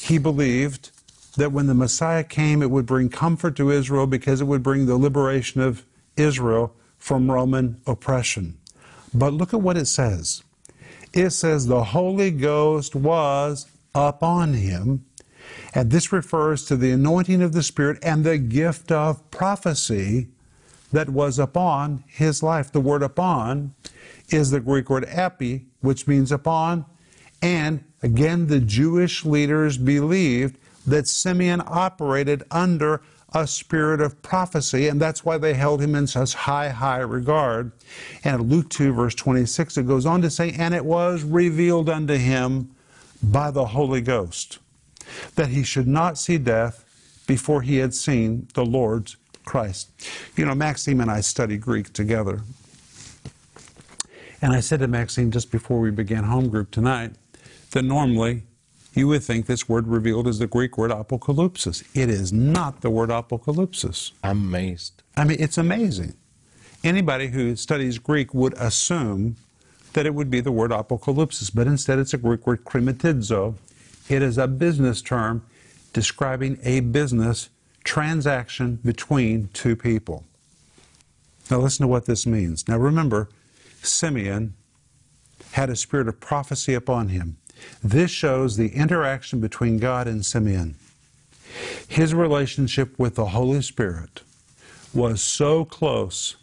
he 0.00 0.18
believed 0.18 0.90
that 1.36 1.52
when 1.52 1.66
the 1.66 1.74
Messiah 1.74 2.24
came, 2.24 2.62
it 2.62 2.70
would 2.70 2.86
bring 2.86 3.10
comfort 3.10 3.56
to 3.56 3.70
Israel 3.70 4.06
because 4.06 4.40
it 4.40 4.46
would 4.46 4.62
bring 4.62 4.86
the 4.86 4.96
liberation 4.96 5.60
of 5.60 5.84
Israel 6.16 6.74
from 6.96 7.30
Roman 7.30 7.80
oppression. 7.86 8.56
But 9.12 9.32
look 9.32 9.52
at 9.52 9.60
what 9.60 9.76
it 9.76 9.86
says 9.86 10.42
it 11.16 11.30
says 11.30 11.66
the 11.66 11.82
Holy 11.82 12.30
Ghost 12.30 12.94
was 12.94 13.66
upon 13.94 14.54
him. 14.54 15.06
And 15.74 15.90
this 15.90 16.12
refers 16.12 16.64
to 16.66 16.76
the 16.76 16.90
anointing 16.90 17.40
of 17.40 17.52
the 17.52 17.62
Spirit 17.62 17.98
and 18.02 18.24
the 18.24 18.36
gift 18.36 18.92
of 18.92 19.30
prophecy 19.30 20.28
that 20.92 21.08
was 21.08 21.38
upon 21.38 22.04
his 22.06 22.42
life. 22.42 22.70
The 22.70 22.80
word 22.80 23.02
upon 23.02 23.74
is 24.28 24.50
the 24.50 24.60
Greek 24.60 24.90
word 24.90 25.06
epi, 25.08 25.66
which 25.80 26.06
means 26.06 26.30
upon. 26.30 26.84
And 27.40 27.84
again, 28.02 28.48
the 28.48 28.60
Jewish 28.60 29.24
leaders 29.24 29.78
believed 29.78 30.58
that 30.86 31.08
Simeon 31.08 31.62
operated 31.66 32.42
under 32.50 33.02
a 33.32 33.46
spirit 33.46 34.00
of 34.00 34.22
prophecy, 34.22 34.88
and 34.88 35.00
that's 35.00 35.24
why 35.24 35.36
they 35.36 35.54
held 35.54 35.82
him 35.82 35.94
in 35.94 36.06
such 36.06 36.34
high, 36.34 36.68
high 36.68 37.00
regard. 37.00 37.72
And 38.24 38.50
Luke 38.50 38.70
2, 38.70 38.92
verse 38.92 39.14
26, 39.14 39.78
it 39.78 39.86
goes 39.86 40.06
on 40.06 40.22
to 40.22 40.30
say, 40.30 40.52
And 40.52 40.74
it 40.74 40.84
was 40.84 41.22
revealed 41.22 41.88
unto 41.88 42.14
him 42.14 42.70
by 43.22 43.50
the 43.50 43.66
Holy 43.66 44.00
Ghost 44.00 44.58
that 45.34 45.48
he 45.48 45.62
should 45.62 45.86
not 45.86 46.18
see 46.18 46.38
death 46.38 46.84
before 47.26 47.62
he 47.62 47.76
had 47.76 47.94
seen 47.94 48.48
the 48.54 48.64
Lord's 48.64 49.16
Christ. 49.44 49.90
You 50.36 50.44
know, 50.44 50.54
Maxime 50.54 51.00
and 51.00 51.10
I 51.10 51.20
study 51.20 51.56
Greek 51.56 51.92
together. 51.92 52.40
And 54.42 54.52
I 54.52 54.60
said 54.60 54.80
to 54.80 54.88
Maxime 54.88 55.30
just 55.30 55.50
before 55.50 55.80
we 55.80 55.90
began 55.90 56.24
home 56.24 56.48
group 56.48 56.70
tonight 56.70 57.12
that 57.70 57.82
normally 57.82 58.42
you 58.96 59.08
would 59.08 59.22
think 59.22 59.46
this 59.46 59.68
word 59.68 59.86
revealed 59.86 60.26
is 60.26 60.38
the 60.38 60.46
Greek 60.46 60.78
word 60.78 60.90
apocalypsis. 60.90 61.84
It 61.94 62.08
is 62.08 62.32
not 62.32 62.80
the 62.80 62.90
word 62.90 63.10
apocalypsis. 63.10 64.12
I'm 64.24 64.38
amazed. 64.38 65.02
I 65.16 65.24
mean, 65.24 65.36
it's 65.38 65.58
amazing. 65.58 66.14
Anybody 66.82 67.28
who 67.28 67.56
studies 67.56 67.98
Greek 67.98 68.32
would 68.32 68.54
assume 68.54 69.36
that 69.92 70.06
it 70.06 70.14
would 70.14 70.30
be 70.30 70.40
the 70.40 70.52
word 70.52 70.70
apocalypsis, 70.70 71.50
but 71.54 71.66
instead 71.66 71.98
it's 71.98 72.14
a 72.14 72.18
Greek 72.18 72.46
word 72.46 72.64
krimatidzo. 72.64 73.54
It 74.08 74.22
is 74.22 74.38
a 74.38 74.46
business 74.46 75.02
term 75.02 75.44
describing 75.92 76.58
a 76.62 76.80
business 76.80 77.50
transaction 77.84 78.78
between 78.84 79.48
two 79.52 79.76
people. 79.76 80.24
Now 81.50 81.58
listen 81.58 81.84
to 81.84 81.88
what 81.88 82.06
this 82.06 82.26
means. 82.26 82.66
Now 82.66 82.78
remember, 82.78 83.28
Simeon 83.82 84.54
had 85.52 85.70
a 85.70 85.76
spirit 85.76 86.08
of 86.08 86.20
prophecy 86.20 86.74
upon 86.74 87.08
him. 87.08 87.36
This 87.82 88.10
shows 88.10 88.56
the 88.56 88.68
interaction 88.68 89.40
between 89.40 89.78
God 89.78 90.06
and 90.06 90.24
Simeon. 90.24 90.76
His 91.88 92.14
relationship 92.14 92.98
with 92.98 93.14
the 93.14 93.26
Holy 93.26 93.62
Spirit 93.62 94.22
was 94.92 95.22
so 95.22 95.64
close 95.64 96.36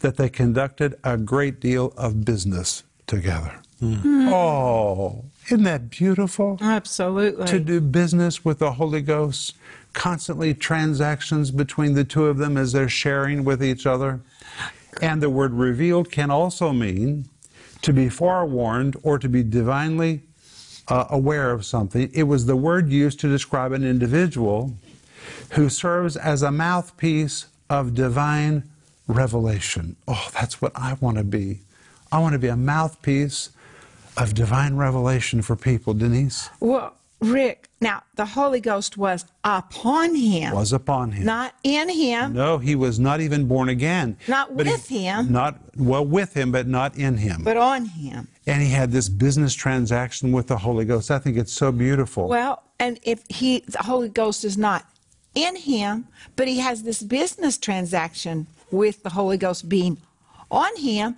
that 0.00 0.16
they 0.16 0.28
conducted 0.28 0.94
a 1.04 1.16
great 1.16 1.60
deal 1.60 1.92
of 1.96 2.24
business 2.24 2.82
together. 3.06 3.60
Mm. 3.82 4.30
Oh, 4.32 5.24
Isn't 5.46 5.64
that 5.64 5.90
beautiful? 5.90 6.58
Absolutely. 6.60 7.46
To 7.46 7.60
do 7.60 7.80
business 7.80 8.44
with 8.44 8.58
the 8.58 8.72
Holy 8.72 9.02
Ghost, 9.02 9.54
constantly 9.92 10.52
transactions 10.54 11.50
between 11.50 11.94
the 11.94 12.04
two 12.04 12.26
of 12.26 12.38
them 12.38 12.56
as 12.56 12.72
they're 12.72 12.88
sharing 12.88 13.44
with 13.44 13.62
each 13.62 13.86
other. 13.86 14.20
And 15.00 15.22
the 15.22 15.30
word 15.30 15.52
revealed 15.52 16.10
can 16.10 16.30
also 16.30 16.72
mean 16.72 17.26
to 17.82 17.92
be 17.92 18.08
forewarned 18.08 18.96
or 19.02 19.18
to 19.18 19.28
be 19.28 19.44
divinely 19.44 20.22
uh, 20.88 21.06
aware 21.10 21.50
of 21.50 21.64
something. 21.64 22.10
It 22.14 22.24
was 22.24 22.46
the 22.46 22.56
word 22.56 22.90
used 22.90 23.20
to 23.20 23.28
describe 23.28 23.72
an 23.72 23.84
individual 23.84 24.74
who 25.52 25.68
serves 25.68 26.16
as 26.16 26.42
a 26.42 26.50
mouthpiece 26.50 27.46
of 27.70 27.94
divine 27.94 28.64
revelation. 29.06 29.96
Oh, 30.06 30.28
that's 30.32 30.60
what 30.60 30.72
I 30.74 30.94
want 31.00 31.18
to 31.18 31.24
be. 31.24 31.60
I 32.10 32.18
want 32.18 32.32
to 32.32 32.38
be 32.38 32.48
a 32.48 32.56
mouthpiece 32.56 33.50
of 34.16 34.34
divine 34.34 34.76
revelation 34.76 35.42
for 35.42 35.56
people, 35.56 35.94
Denise. 35.94 36.50
Well, 36.60 36.94
Rick, 37.20 37.68
now 37.80 38.02
the 38.14 38.24
Holy 38.26 38.60
Ghost 38.60 38.96
was 38.96 39.24
upon 39.42 40.14
him. 40.14 40.54
Was 40.54 40.72
upon 40.72 41.10
him. 41.12 41.24
Not 41.26 41.52
in 41.64 41.88
him. 41.88 42.32
No, 42.32 42.58
he 42.58 42.76
was 42.76 43.00
not 43.00 43.20
even 43.20 43.46
born 43.48 43.68
again. 43.68 44.16
Not 44.28 44.56
But 44.56 44.66
with 44.66 44.86
he- 44.88 45.04
him. 45.04 45.32
Not 45.32 45.58
well 45.76 46.04
with 46.06 46.34
him, 46.34 46.52
but 46.52 46.68
not 46.68 46.96
in 46.96 47.16
him. 47.16 47.42
But 47.42 47.56
on 47.56 47.86
him. 47.86 48.28
and 48.46 48.62
he 48.62 48.70
had 48.70 48.92
this 48.92 49.08
business 49.08 49.52
transaction 49.54 50.30
with 50.32 50.46
the 50.46 50.58
Holy 50.58 50.84
Ghost. 50.84 51.10
I 51.10 51.18
think 51.18 51.36
it's 51.36 51.52
so 51.52 51.72
beautiful. 51.72 52.28
Well, 52.28 52.62
and 52.78 52.98
if 53.02 53.24
he, 53.28 53.60
the 53.66 53.82
Holy 53.82 54.08
Ghost 54.08 54.44
is 54.44 54.56
not 54.56 54.86
in 55.34 55.56
him, 55.56 56.06
but 56.36 56.46
he 56.48 56.58
has 56.60 56.84
this 56.84 57.02
business 57.02 57.58
transaction 57.58 58.46
with 58.70 59.02
the 59.02 59.10
Holy 59.10 59.36
Ghost 59.36 59.68
being 59.68 59.98
on 60.50 60.74
him, 60.76 61.16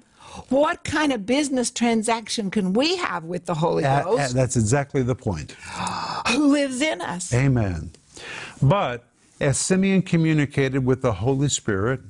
what 0.49 0.85
kind 0.85 1.13
of 1.13 1.27
business 1.27 1.71
transaction 1.71 2.51
can 2.51 2.73
we 2.73 2.97
have 2.97 3.25
with 3.25 3.47
the 3.47 3.55
Holy 3.55 3.83
Ghost 3.83 4.35
that's 4.35 4.57
exactly 4.57 5.03
the 5.03 5.15
point. 5.15 5.53
who 6.29 6.49
lives 6.53 6.81
in 6.81 7.01
us? 7.01 7.33
Amen. 7.35 7.91
But 8.63 9.05
as 9.41 9.59
Simeon 9.59 10.03
communicated 10.03 10.85
with 10.85 11.03
the 11.03 11.15
Holy 11.15 11.49
Spirit, 11.49 12.01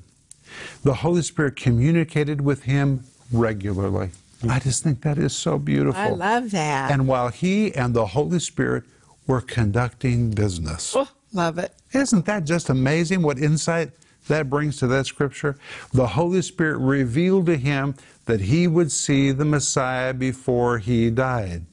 the 0.82 0.94
Holy 0.94 1.22
Spirit 1.22 1.56
communicated 1.56 2.40
with 2.40 2.64
him 2.64 3.04
regularly. 3.32 4.10
I 4.48 4.58
just 4.58 4.82
think 4.82 5.02
that 5.02 5.18
is 5.18 5.34
so 5.34 5.58
beautiful. 5.58 6.00
I 6.00 6.08
love 6.10 6.50
that. 6.52 6.90
And 6.90 7.06
while 7.06 7.28
he 7.28 7.74
and 7.74 7.94
the 7.94 8.06
Holy 8.06 8.40
Spirit 8.40 8.84
were 9.26 9.40
conducting 9.40 10.30
business. 10.30 10.94
Oh, 10.96 11.08
love 11.32 11.58
it. 11.58 11.72
Isn't 11.92 12.24
that 12.26 12.44
just 12.44 12.68
amazing 12.68 13.22
what 13.22 13.38
insight 13.38 13.90
that 14.28 14.50
brings 14.50 14.76
to 14.78 14.86
that 14.88 15.06
scripture? 15.06 15.56
The 15.92 16.08
Holy 16.08 16.42
Spirit 16.42 16.78
revealed 16.78 17.46
to 17.46 17.56
him 17.56 17.94
that 18.26 18.42
he 18.42 18.66
would 18.66 18.92
see 18.92 19.32
the 19.32 19.44
Messiah 19.44 20.14
before 20.14 20.78
he 20.78 21.10
died. 21.10 21.64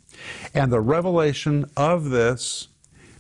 And 0.54 0.72
the 0.72 0.82
revelation 0.82 1.66
of 1.76 2.10
this 2.10 2.68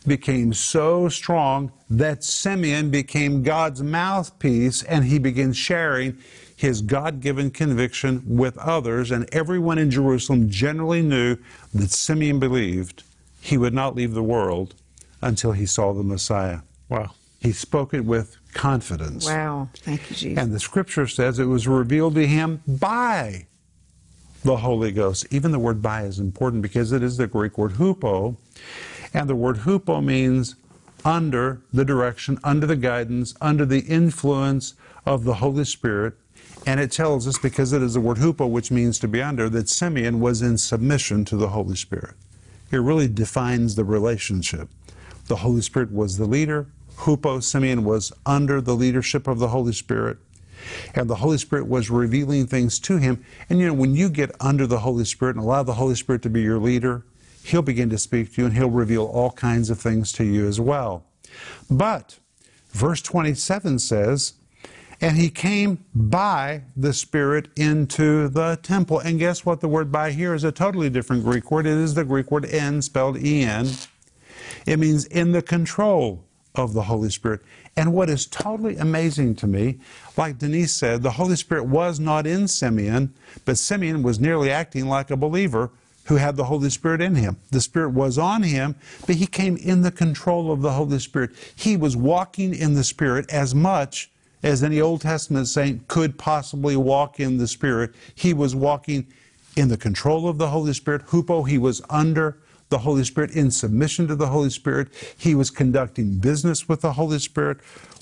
became 0.05 0.53
so 0.53 1.09
strong 1.09 1.71
that 1.89 2.23
Simeon 2.23 2.89
became 2.89 3.43
God's 3.43 3.83
mouthpiece 3.83 4.81
and 4.83 5.05
he 5.05 5.19
began 5.19 5.53
sharing 5.53 6.17
his 6.55 6.81
God 6.81 7.19
given 7.19 7.51
conviction 7.51 8.23
with 8.25 8.57
others. 8.57 9.11
And 9.11 9.29
everyone 9.31 9.77
in 9.77 9.91
Jerusalem 9.91 10.49
generally 10.49 11.01
knew 11.01 11.37
that 11.73 11.91
Simeon 11.91 12.39
believed 12.39 13.03
he 13.39 13.57
would 13.57 13.73
not 13.73 13.95
leave 13.95 14.13
the 14.13 14.23
world 14.23 14.73
until 15.21 15.51
he 15.51 15.65
saw 15.65 15.93
the 15.93 16.03
Messiah. 16.03 16.59
Wow. 16.89 17.11
He 17.39 17.51
spoke 17.51 17.93
it 17.93 18.05
with 18.05 18.37
confidence. 18.57 19.25
Wow. 19.25 19.69
Thank 19.77 20.09
you, 20.09 20.15
Jesus. 20.15 20.43
And 20.43 20.51
the 20.51 20.59
scripture 20.59 21.07
says 21.07 21.39
it 21.39 21.45
was 21.45 21.67
revealed 21.67 22.15
to 22.15 22.27
him 22.27 22.61
by 22.67 23.47
the 24.43 24.57
Holy 24.57 24.91
Ghost. 24.91 25.27
Even 25.31 25.51
the 25.51 25.59
word 25.59 25.81
by 25.81 26.03
is 26.03 26.19
important 26.19 26.61
because 26.61 26.91
it 26.91 27.03
is 27.03 27.17
the 27.17 27.27
Greek 27.27 27.57
word 27.57 27.73
hupo. 27.73 28.37
And 29.13 29.29
the 29.29 29.35
word 29.35 29.57
hupo 29.57 30.03
means 30.03 30.55
under 31.05 31.61
the 31.71 31.85
direction, 31.85 32.39
under 32.43 32.65
the 32.65 32.75
guidance, 32.75 33.35
under 33.39 33.65
the 33.65 33.81
influence 33.81 34.73
of 35.05 35.23
the 35.23 35.35
Holy 35.35 35.63
Spirit. 35.63 36.15
And 36.65 36.79
it 36.79 36.91
tells 36.91 37.27
us, 37.27 37.37
because 37.37 37.71
it 37.71 37.81
is 37.81 37.93
the 37.93 38.01
word 38.01 38.17
hupo, 38.17 38.49
which 38.49 38.71
means 38.71 38.99
to 38.99 39.07
be 39.07 39.21
under, 39.21 39.49
that 39.49 39.69
Simeon 39.69 40.19
was 40.19 40.41
in 40.41 40.57
submission 40.57 41.23
to 41.25 41.37
the 41.37 41.49
Holy 41.49 41.75
Spirit. 41.75 42.15
It 42.71 42.77
really 42.77 43.07
defines 43.07 43.75
the 43.75 43.85
relationship. 43.85 44.67
The 45.27 45.37
Holy 45.37 45.61
Spirit 45.61 45.91
was 45.91 46.17
the 46.17 46.25
leader. 46.25 46.67
Hupo, 46.99 47.41
Simeon, 47.41 47.83
was 47.83 48.11
under 48.25 48.61
the 48.61 48.75
leadership 48.75 49.27
of 49.27 49.39
the 49.39 49.49
Holy 49.49 49.73
Spirit. 49.73 50.17
And 50.95 51.09
the 51.09 51.15
Holy 51.15 51.37
Spirit 51.37 51.67
was 51.67 51.89
revealing 51.89 52.47
things 52.47 52.79
to 52.79 52.97
him. 52.97 53.23
And 53.49 53.59
you 53.59 53.67
know, 53.67 53.73
when 53.73 53.95
you 53.95 54.09
get 54.09 54.31
under 54.39 54.65
the 54.65 54.79
Holy 54.79 55.05
Spirit 55.05 55.35
and 55.35 55.45
allow 55.45 55.63
the 55.63 55.75
Holy 55.75 55.95
Spirit 55.95 56.21
to 56.23 56.29
be 56.29 56.41
your 56.41 56.59
leader, 56.59 57.05
He'll 57.43 57.61
begin 57.61 57.89
to 57.91 57.97
speak 57.97 58.33
to 58.33 58.41
you 58.41 58.47
and 58.47 58.57
He'll 58.57 58.69
reveal 58.69 59.05
all 59.05 59.31
kinds 59.31 59.69
of 59.69 59.79
things 59.79 60.11
to 60.13 60.23
you 60.25 60.47
as 60.47 60.59
well. 60.59 61.05
But 61.69 62.19
verse 62.71 63.01
27 63.01 63.79
says, 63.79 64.33
and 64.99 65.15
he 65.15 65.29
came 65.29 65.85
by 65.93 66.63
the 66.75 66.91
Spirit 66.91 67.49
into 67.55 68.27
the 68.29 68.57
temple. 68.63 68.99
And 68.99 69.19
guess 69.19 69.45
what? 69.45 69.61
The 69.61 69.67
word 69.67 69.91
by 69.91 70.11
here 70.11 70.33
is 70.33 70.43
a 70.43 70.51
totally 70.51 70.89
different 70.89 71.23
Greek 71.23 71.51
word. 71.51 71.67
It 71.67 71.77
is 71.77 71.93
the 71.93 72.03
Greek 72.03 72.31
word 72.31 72.45
en, 72.45 72.81
spelled 72.81 73.17
en. 73.17 73.67
It 74.65 74.79
means 74.79 75.05
in 75.05 75.33
the 75.33 75.43
control 75.43 76.26
of 76.57 76.73
the 76.73 76.83
Holy 76.83 77.09
Spirit. 77.09 77.41
And 77.75 77.93
what 77.93 78.09
is 78.09 78.25
totally 78.25 78.75
amazing 78.77 79.35
to 79.35 79.47
me, 79.47 79.77
like 80.17 80.39
Denise 80.39 80.73
said, 80.73 81.03
the 81.03 81.11
Holy 81.11 81.35
Spirit 81.35 81.65
was 81.65 81.99
not 81.99 82.25
in 82.25 82.47
Simeon, 82.47 83.13
but 83.45 83.57
Simeon 83.57 84.01
was 84.03 84.19
nearly 84.19 84.49
acting 84.49 84.87
like 84.87 85.11
a 85.11 85.17
believer 85.17 85.69
who 86.05 86.15
had 86.15 86.37
the 86.37 86.45
Holy 86.45 86.69
Spirit 86.69 87.01
in 87.01 87.15
him. 87.15 87.37
The 87.51 87.61
Spirit 87.61 87.89
was 87.89 88.17
on 88.17 88.43
him, 88.43 88.75
but 89.05 89.17
he 89.17 89.27
came 89.27 89.57
in 89.57 89.81
the 89.81 89.91
control 89.91 90.51
of 90.51 90.61
the 90.61 90.71
Holy 90.71 90.99
Spirit. 90.99 91.31
He 91.55 91.77
was 91.77 91.95
walking 91.95 92.55
in 92.55 92.73
the 92.73 92.83
Spirit 92.83 93.31
as 93.31 93.53
much 93.53 94.09
as 94.41 94.63
any 94.63 94.79
Old 94.79 95.01
Testament 95.01 95.47
saint 95.47 95.87
could 95.87 96.17
possibly 96.17 96.75
walk 96.75 97.19
in 97.19 97.37
the 97.37 97.47
Spirit. 97.47 97.93
He 98.15 98.33
was 98.33 98.55
walking 98.55 99.07
in 99.55 99.67
the 99.67 99.77
control 99.77 100.29
of 100.29 100.37
the 100.37 100.49
Holy 100.49 100.73
Spirit. 100.73 101.07
Hupo, 101.07 101.47
he 101.47 101.57
was 101.57 101.81
under 101.89 102.37
the 102.69 102.79
Holy 102.79 103.03
Spirit, 103.03 103.31
in 103.31 103.51
submission 103.51 104.07
to 104.07 104.15
the 104.15 104.27
Holy 104.27 104.49
Spirit. 104.49 104.89
He 105.17 105.35
was 105.35 105.49
conducting 105.49 106.17
business 106.17 106.67
with 106.67 106.81
the 106.81 106.93
Holy 106.93 107.19
Spirit. 107.19 107.59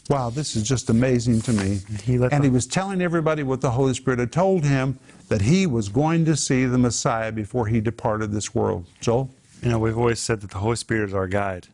Wow, 0.09 0.29
this 0.29 0.55
is 0.55 0.63
just 0.63 0.89
amazing 0.89 1.41
to 1.41 1.53
me. 1.53 1.79
He 2.03 2.15
and 2.15 2.31
the- 2.31 2.41
he 2.43 2.49
was 2.49 2.67
telling 2.67 3.01
everybody 3.01 3.43
what 3.43 3.61
the 3.61 3.71
Holy 3.71 3.93
Spirit 3.93 4.19
had 4.19 4.31
told 4.31 4.63
him 4.63 4.99
that 5.29 5.41
he 5.41 5.65
was 5.65 5.89
going 5.89 6.25
to 6.25 6.35
see 6.35 6.65
the 6.65 6.77
Messiah 6.77 7.31
before 7.31 7.67
he 7.67 7.81
departed 7.81 8.31
this 8.31 8.53
world. 8.53 8.85
Joel? 9.01 9.31
You 9.63 9.69
know, 9.69 9.79
we've 9.79 9.97
always 9.97 10.19
said 10.19 10.41
that 10.41 10.51
the 10.51 10.59
Holy 10.59 10.75
Spirit 10.75 11.09
is 11.09 11.13
our 11.15 11.27
guide. 11.27 11.67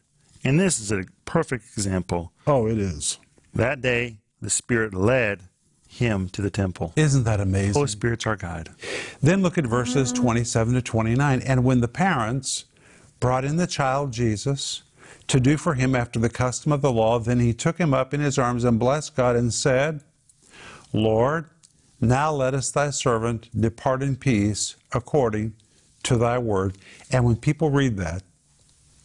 And 0.43 0.59
this 0.59 0.79
is 0.79 0.91
a 0.91 1.03
perfect 1.25 1.65
example. 1.75 2.31
Oh, 2.47 2.67
it 2.67 2.77
is. 2.77 3.19
That 3.53 3.81
day, 3.81 4.17
the 4.41 4.49
Spirit 4.49 4.93
led 4.93 5.41
him 5.87 6.29
to 6.29 6.41
the 6.41 6.49
temple. 6.49 6.93
Isn't 6.95 7.25
that 7.25 7.41
amazing? 7.41 7.73
The 7.73 7.79
Holy 7.79 7.89
Spirit's 7.89 8.25
our 8.25 8.37
guide. 8.37 8.69
Then 9.21 9.41
look 9.41 9.57
at 9.57 9.65
verses 9.65 10.13
mm. 10.13 10.15
27 10.15 10.73
to 10.75 10.81
29. 10.81 11.41
And 11.41 11.63
when 11.65 11.81
the 11.81 11.89
parents 11.89 12.65
brought 13.21 13.45
in 13.45 13.55
the 13.55 13.67
child 13.67 14.11
Jesus 14.11 14.83
to 15.27 15.39
do 15.39 15.55
for 15.55 15.75
him 15.75 15.95
after 15.95 16.19
the 16.19 16.29
custom 16.29 16.73
of 16.73 16.81
the 16.81 16.91
law, 16.91 17.19
then 17.19 17.39
he 17.39 17.53
took 17.53 17.77
him 17.77 17.93
up 17.93 18.13
in 18.13 18.19
his 18.19 18.37
arms 18.37 18.65
and 18.65 18.77
blessed 18.77 19.15
God 19.15 19.37
and 19.37 19.53
said, 19.53 20.01
Lord, 20.91 21.45
now 22.01 22.33
lettest 22.33 22.73
thy 22.73 22.89
servant 22.89 23.47
depart 23.57 24.03
in 24.03 24.17
peace 24.17 24.75
according 24.91 25.53
to 26.03 26.17
thy 26.17 26.37
word. 26.37 26.77
And 27.11 27.23
when 27.23 27.37
people 27.37 27.69
read 27.69 27.95
that, 27.97 28.23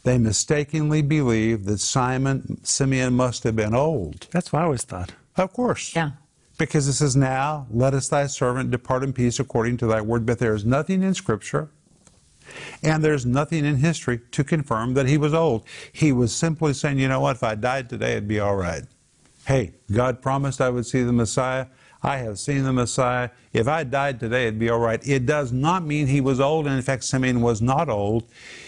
they 0.02 0.18
mistakenly 0.18 1.02
believe 1.02 1.64
that 1.66 1.78
Simon 1.78 2.64
Simeon 2.64 3.14
must 3.14 3.44
have 3.44 3.54
been 3.54 3.75
old. 3.75 4.28
That's 4.30 4.52
what 4.52 4.62
I 4.62 4.64
always 4.64 4.85
thought. 4.85 5.12
Of 5.37 5.52
course. 5.52 5.94
Yeah. 5.94 6.12
Because 6.58 6.88
it 6.88 6.94
says, 6.94 7.16
Now 7.16 7.66
let 7.70 7.92
us 7.92 8.08
thy 8.08 8.26
servant 8.28 8.70
depart 8.70 9.02
in 9.02 9.12
peace 9.12 9.38
according 9.38 9.76
to 9.78 9.87
thy 9.87 10.00
word. 10.00 10.25
But 10.25 10.38
there 10.38 10.54
is 10.54 10.64
nothing 10.64 11.02
in 11.02 11.12
Scripture 11.12 11.70
and 12.82 13.02
there's 13.02 13.26
nothing 13.26 13.64
in 13.64 13.76
history 13.76 14.20
to 14.32 14.44
confirm 14.44 14.94
that 14.94 15.06
he 15.06 15.18
was 15.18 15.34
old. 15.34 15.64
He 15.92 16.12
was 16.12 16.34
simply 16.34 16.72
saying, 16.74 16.98
You 16.98 17.08
know 17.08 17.20
what? 17.20 17.36
If 17.36 17.42
I 17.42 17.54
died 17.54 17.88
today, 17.88 18.12
it'd 18.12 18.28
be 18.28 18.40
all 18.40 18.56
right. 18.56 18.82
Hey, 19.46 19.74
God 19.92 20.20
promised 20.22 20.60
I 20.60 20.70
would 20.70 20.86
see 20.86 21.02
the 21.02 21.12
Messiah. 21.12 21.66
I 22.02 22.18
have 22.18 22.38
seen 22.38 22.64
the 22.64 22.72
Messiah. 22.72 23.30
If 23.52 23.68
I 23.68 23.84
died 23.84 24.20
today, 24.20 24.46
it'd 24.46 24.58
be 24.58 24.70
all 24.70 24.78
right. 24.78 25.06
It 25.06 25.26
does 25.26 25.52
not 25.52 25.84
mean 25.84 26.06
he 26.06 26.20
was 26.20 26.40
old. 26.40 26.66
And 26.66 26.76
in 26.76 26.82
fact, 26.82 27.04
Simeon 27.04 27.40
was 27.40 27.62
not 27.62 27.88
old. 27.88 28.24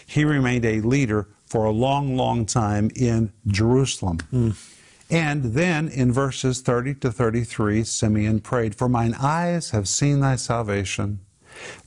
He 0.07 0.25
remained 0.25 0.65
a 0.65 0.81
leader 0.81 1.29
for 1.47 1.65
a 1.65 1.71
long, 1.71 2.17
long 2.17 2.47
time 2.47 2.91
in 2.97 3.33
Jerusalem. 3.47 4.19
Hmm. 4.31 4.51
And 5.11 5.43
then 5.55 5.89
in 5.89 6.13
verses 6.13 6.61
30 6.61 6.97
to 6.97 7.11
33, 7.11 7.85
Simeon 7.85 8.41
prayed, 8.41 8.75
For 8.75 8.89
mine 8.89 9.15
eyes 9.19 9.71
have 9.71 9.89
seen 9.89 10.21
thy 10.21 10.37
salvation. 10.37 11.21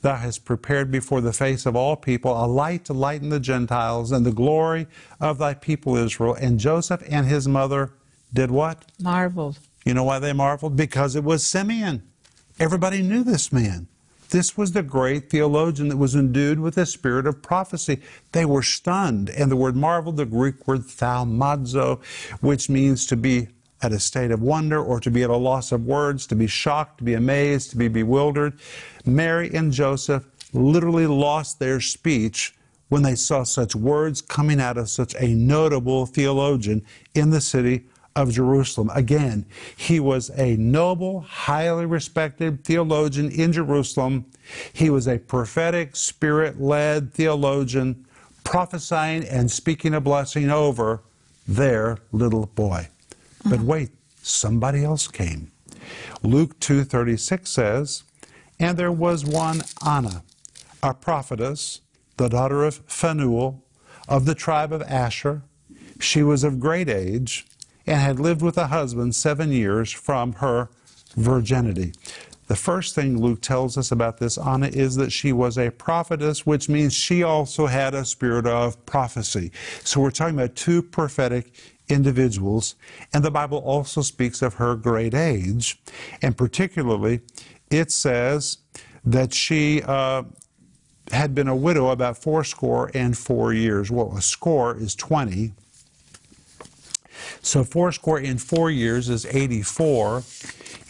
Thou 0.01 0.16
hast 0.16 0.46
prepared 0.46 0.92
before 0.92 1.22
the 1.22 1.34
face 1.34 1.66
of 1.66 1.75
all 1.75 1.96
people 1.96 2.32
a 2.32 2.48
light 2.48 2.86
to 2.86 2.94
lighten 2.94 3.30
the 3.30 3.40
Gentiles 3.40 4.12
and 4.12 4.25
the 4.25 4.32
glory 4.32 4.88
of 5.20 5.38
thy 5.38 5.54
people 5.54 5.96
Israel. 5.96 6.36
And 6.36 6.60
Joseph 6.60 7.04
and 7.10 7.28
his 7.28 7.48
mother 7.48 7.94
did 8.34 8.51
what? 8.51 8.86
Marveled. 9.00 9.60
You 9.86 9.94
know 9.94 10.04
why 10.04 10.20
they 10.20 10.34
marveled? 10.34 10.75
Because 10.75 11.16
it 11.16 11.24
was 11.24 11.46
Simeon. 11.46 12.04
Everybody 12.60 13.01
knew 13.01 13.24
this 13.24 13.51
man. 13.51 13.88
This 14.30 14.56
was 14.56 14.72
the 14.72 14.84
great 14.84 15.30
theologian 15.30 15.90
that 15.90 15.98
was 15.98 16.16
endued 16.16 16.60
with 16.60 16.75
the 16.75 16.86
spirit 16.86 17.28
of 17.28 17.42
prophecy. 17.42 18.01
They 18.32 18.46
were 18.46 18.63
stunned. 18.63 19.30
And 19.30 19.51
the 19.51 19.58
word 19.58 19.75
marvel, 19.75 20.13
the 20.13 20.25
Greek 20.25 20.68
word 20.68 20.82
thaumazo, 20.82 22.01
which 22.40 22.70
means 22.70 23.06
to 23.08 23.18
be 23.18 23.50
at 23.81 23.91
a 23.91 24.00
state 24.00 24.31
of 24.31 24.41
wonder 24.41 24.81
or 24.81 25.00
to 25.00 25.11
be 25.11 25.23
at 25.23 25.29
a 25.29 25.35
loss 25.35 25.71
of 25.71 25.85
words, 25.85 26.27
to 26.27 26.35
be 26.35 26.47
shocked, 26.47 27.00
to 27.00 27.03
be 27.03 27.13
amazed, 27.13 27.71
to 27.71 27.77
be 27.77 27.88
bewildered. 27.88 28.59
Mary 29.05 29.51
and 29.53 29.71
Joseph 29.71 30.25
literally 30.53 31.07
lost 31.07 31.59
their 31.59 31.79
speech 31.79 32.53
when 32.89 33.03
they 33.03 33.15
saw 33.15 33.43
such 33.43 33.75
words 33.75 34.21
coming 34.21 34.59
out 34.59 34.77
of 34.77 34.89
such 34.89 35.15
a 35.15 35.33
notable 35.33 36.05
theologian 36.05 36.85
in 37.15 37.29
the 37.29 37.41
city 37.41 37.85
of 38.15 38.31
Jerusalem. 38.31 38.91
Again, 38.93 39.45
he 39.77 40.00
was 40.00 40.29
a 40.31 40.57
noble, 40.57 41.21
highly 41.21 41.85
respected 41.85 42.65
theologian 42.65 43.31
in 43.31 43.53
Jerusalem. 43.53 44.25
He 44.73 44.89
was 44.89 45.07
a 45.07 45.19
prophetic, 45.19 45.95
spirit 45.95 46.59
led 46.59 47.13
theologian, 47.13 48.05
prophesying 48.43 49.23
and 49.23 49.50
speaking 49.50 49.93
a 49.93 50.01
blessing 50.01 50.50
over 50.50 51.01
their 51.47 52.00
little 52.11 52.47
boy. 52.47 52.89
But 53.45 53.62
wait, 53.62 53.91
somebody 54.21 54.83
else 54.83 55.07
came. 55.07 55.51
Luke 56.24 56.60
2:36 56.60 57.50
says, 57.50 58.03
"And 58.60 58.77
there 58.77 58.91
was 58.91 59.25
one 59.25 59.63
Anna, 59.86 60.24
a 60.83 60.93
prophetess, 60.93 61.81
the 62.17 62.29
daughter 62.29 62.63
of 62.63 62.81
Phanuel, 62.88 63.63
of 64.07 64.25
the 64.25 64.36
tribe 64.36 64.71
of 64.71 64.81
Asher. 64.83 65.41
She 66.00 66.24
was 66.24 66.43
of 66.43 66.60
great 66.60 66.89
age 66.89 67.45
and 67.88 68.00
had 68.00 68.19
lived 68.19 68.41
with 68.41 68.57
a 68.57 68.67
husband 68.67 69.15
seven 69.15 69.51
years 69.51 69.91
from 69.91 70.33
her 70.33 70.69
virginity. 71.15 71.93
The 72.48 72.55
first 72.55 72.95
thing 72.95 73.21
Luke 73.21 73.41
tells 73.41 73.77
us 73.77 73.91
about 73.91 74.17
this 74.17 74.38
Anna 74.38 74.67
is 74.67 74.95
that 74.98 75.12
she 75.12 75.31
was 75.31 75.57
a 75.57 75.71
prophetess, 75.71 76.45
which 76.45 76.67
means 76.67 76.93
she 76.93 77.24
also 77.24 77.67
had 77.67 77.93
a 77.93 78.03
spirit 78.03 78.45
of 78.45 78.86
prophecy. 78.86 79.51
So 79.83 80.01
we're 80.01 80.12
talking 80.12 80.36
about 80.36 80.55
two 80.55 80.81
prophetic 80.81 81.53
individuals, 81.91 82.75
and 83.13 83.24
the 83.24 83.31
Bible 83.31 83.60
also 83.60 84.01
speaks 84.01 84.41
of 84.41 84.55
her 84.55 84.75
great 84.75 85.13
age, 85.13 85.81
and 86.21 86.38
particularly 86.38 87.21
it 87.69 87.91
says 87.91 88.57
that 89.03 89.33
she 89.33 89.81
uh, 89.83 90.24
had 91.12 91.36
been 91.36 91.48
a 91.48 91.55
widow 91.55 91.89
about 91.89 92.17
fourscore 92.17 92.91
and 92.93 93.17
four 93.17 93.53
years. 93.53 93.91
Well, 93.91 94.13
a 94.15 94.21
score 94.21 94.75
is 94.75 94.95
20. 94.95 95.53
So 97.41 97.63
fourscore 97.63 98.19
in 98.19 98.38
four 98.38 98.69
years 98.69 99.10
is 99.10 99.25
84. 99.25 100.24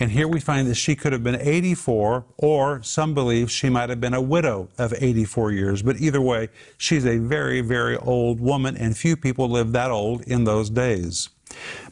And 0.01 0.09
here 0.09 0.27
we 0.27 0.39
find 0.39 0.67
that 0.67 0.75
she 0.75 0.95
could 0.95 1.13
have 1.13 1.23
been 1.23 1.39
84, 1.39 2.25
or 2.37 2.81
some 2.81 3.13
believe 3.13 3.51
she 3.51 3.69
might 3.69 3.91
have 3.91 4.01
been 4.01 4.15
a 4.15 4.21
widow 4.21 4.67
of 4.79 4.95
84 4.97 5.51
years. 5.51 5.83
But 5.83 6.01
either 6.01 6.19
way, 6.19 6.49
she's 6.75 7.05
a 7.05 7.19
very, 7.19 7.61
very 7.61 7.97
old 7.97 8.39
woman, 8.39 8.75
and 8.75 8.97
few 8.97 9.15
people 9.15 9.47
lived 9.47 9.73
that 9.73 9.91
old 9.91 10.23
in 10.23 10.43
those 10.43 10.71
days. 10.71 11.29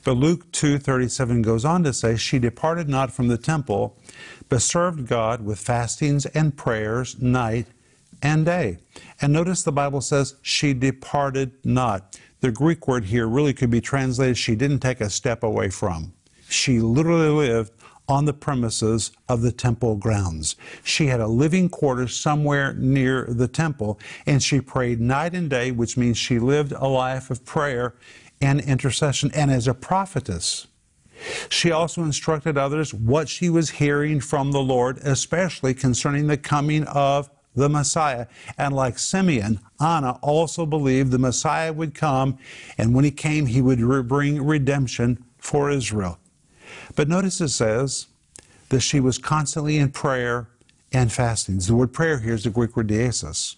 But 0.04 0.14
Luke 0.14 0.52
2:37 0.52 1.44
goes 1.44 1.64
on 1.64 1.84
to 1.84 1.94
say, 1.94 2.16
"She 2.16 2.40
departed 2.40 2.90
not 2.90 3.12
from 3.12 3.28
the 3.28 3.38
temple, 3.38 3.96
but 4.50 4.64
served 4.64 5.06
God 5.06 5.46
with 5.46 5.60
fastings 5.60 6.26
and 6.26 6.58
prayers 6.58 7.16
night 7.22 7.68
and 8.24 8.44
day." 8.44 8.80
And 9.22 9.32
notice 9.32 9.62
the 9.62 9.72
Bible 9.72 10.02
says 10.02 10.34
she 10.42 10.74
departed 10.74 11.52
not. 11.64 12.18
The 12.40 12.50
Greek 12.50 12.88
word 12.88 13.06
here 13.06 13.28
really 13.28 13.54
could 13.54 13.70
be 13.70 13.82
translated, 13.82 14.36
she 14.36 14.56
didn't 14.56 14.80
take 14.80 15.00
a 15.00 15.12
step 15.12 15.44
away 15.44 15.70
from. 15.70 16.14
She 16.48 16.80
literally 16.80 17.30
lived 17.30 17.74
on 18.10 18.26
the 18.26 18.34
premises 18.34 19.12
of 19.30 19.42
the 19.42 19.52
temple 19.52 19.96
grounds. 19.96 20.56
She 20.84 21.08
had 21.08 21.22
a 21.22 21.28
living 21.28 21.70
quarter 21.70 22.08
somewhere 22.08 22.74
near 22.74 23.26
the 23.30 23.48
temple, 23.48 24.00
and 24.26 24.42
she 24.42 24.60
prayed 24.60 25.00
night 25.00 25.36
and 25.36 25.50
day, 25.50 25.72
which 25.72 25.96
means 25.96 26.18
she 26.18 26.40
lived 26.40 26.74
a 26.74 26.88
life 26.88 27.30
of 27.30 27.46
prayer 27.46 27.94
and 28.42 28.60
intercession. 28.60 29.32
And 29.36 29.52
as 29.52 29.68
a 29.68 29.76
prophetess, 29.76 30.68
she 31.50 31.72
also 31.72 32.04
instructed 32.04 32.58
others 32.58 32.94
what 32.94 33.30
she 33.30 33.50
was 33.50 33.70
hearing 33.70 34.20
from 34.20 34.52
the 34.52 34.62
Lord, 34.62 34.98
especially 35.00 35.74
concerning 35.74 36.28
the 36.28 36.38
coming 36.38 36.86
of 36.86 37.30
the 37.56 37.70
Messiah. 37.70 38.26
And 38.58 38.74
like 38.74 38.98
Simeon, 38.98 39.60
Anna 39.80 40.18
also 40.22 40.66
believed 40.66 41.12
the 41.12 41.20
Messiah 41.20 41.74
would 41.74 41.94
come, 41.94 42.38
and 42.78 42.96
when 42.96 43.06
he 43.06 43.12
came, 43.12 43.46
he 43.46 43.62
would 43.62 44.08
bring 44.08 44.44
redemption 44.44 45.24
for 45.38 45.70
Israel. 45.70 46.18
But 46.96 47.08
notice 47.08 47.42
it 47.42 47.50
says 47.50 48.08
that 48.70 48.82
she 48.82 49.00
was 49.00 49.18
constantly 49.18 49.78
in 49.78 49.92
prayer 49.92 50.48
and 50.92 51.12
fasting. 51.12 51.60
The 51.60 51.76
word 51.76 51.94
prayer 51.94 52.20
here 52.20 52.34
is 52.34 52.44
the 52.44 52.50
Greek 52.50 52.76
word 52.76 52.88
diesis. 52.88 53.56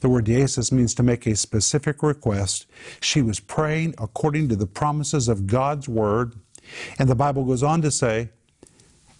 The 0.00 0.08
word 0.08 0.26
diesis 0.26 0.70
means 0.70 0.94
to 0.94 1.02
make 1.02 1.26
a 1.26 1.34
specific 1.34 2.02
request. 2.02 2.66
She 3.00 3.20
was 3.22 3.40
praying 3.40 3.94
according 3.98 4.48
to 4.48 4.56
the 4.56 4.66
promises 4.66 5.28
of 5.28 5.46
God's 5.46 5.88
word. 5.88 6.34
And 6.98 7.08
the 7.08 7.14
Bible 7.14 7.44
goes 7.44 7.62
on 7.62 7.82
to 7.82 7.90
say, 7.90 8.30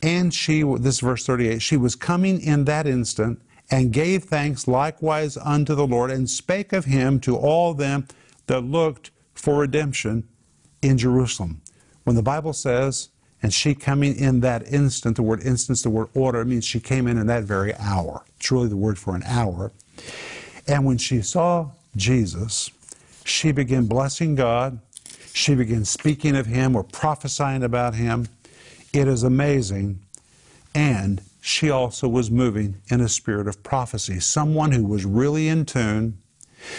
and 0.02 0.32
she, 0.32 0.62
this 0.62 1.00
verse 1.00 1.26
38, 1.26 1.60
she 1.60 1.76
was 1.76 1.96
coming 1.96 2.40
in 2.40 2.64
that 2.66 2.86
instant 2.86 3.42
and 3.70 3.92
gave 3.92 4.24
thanks 4.24 4.68
likewise 4.68 5.36
unto 5.36 5.74
the 5.74 5.86
Lord, 5.86 6.10
and 6.10 6.30
spake 6.30 6.72
of 6.72 6.86
him 6.86 7.20
to 7.20 7.36
all 7.36 7.74
them 7.74 8.06
that 8.46 8.60
looked 8.60 9.10
for 9.34 9.58
redemption 9.58 10.26
in 10.80 10.96
Jerusalem. 10.96 11.60
When 12.04 12.16
the 12.16 12.22
Bible 12.22 12.52
says, 12.52 13.10
and 13.42 13.54
she 13.54 13.74
coming 13.74 14.16
in 14.16 14.40
that 14.40 14.66
instant, 14.66 15.16
the 15.16 15.22
word 15.22 15.42
instance, 15.42 15.82
the 15.82 15.90
word 15.90 16.08
order, 16.14 16.44
means 16.44 16.64
she 16.64 16.80
came 16.80 17.06
in 17.06 17.18
in 17.18 17.26
that 17.28 17.44
very 17.44 17.74
hour. 17.76 18.24
Really 18.50 18.68
the 18.68 18.76
word 18.76 18.98
for 18.98 19.14
an 19.14 19.22
hour. 19.24 19.72
And 20.66 20.84
when 20.84 20.98
she 20.98 21.22
saw 21.22 21.70
Jesus, 21.96 22.70
she 23.24 23.52
began 23.52 23.86
blessing 23.86 24.34
God. 24.34 24.80
She 25.32 25.54
began 25.54 25.84
speaking 25.84 26.34
of 26.34 26.46
him 26.46 26.74
or 26.74 26.82
prophesying 26.82 27.62
about 27.62 27.94
him. 27.94 28.28
It 28.92 29.06
is 29.06 29.22
amazing. 29.22 30.00
And 30.74 31.20
she 31.40 31.70
also 31.70 32.08
was 32.08 32.30
moving 32.30 32.76
in 32.90 33.00
a 33.00 33.08
spirit 33.08 33.46
of 33.46 33.62
prophecy. 33.62 34.18
Someone 34.20 34.72
who 34.72 34.84
was 34.84 35.04
really 35.04 35.48
in 35.48 35.64
tune, 35.64 36.18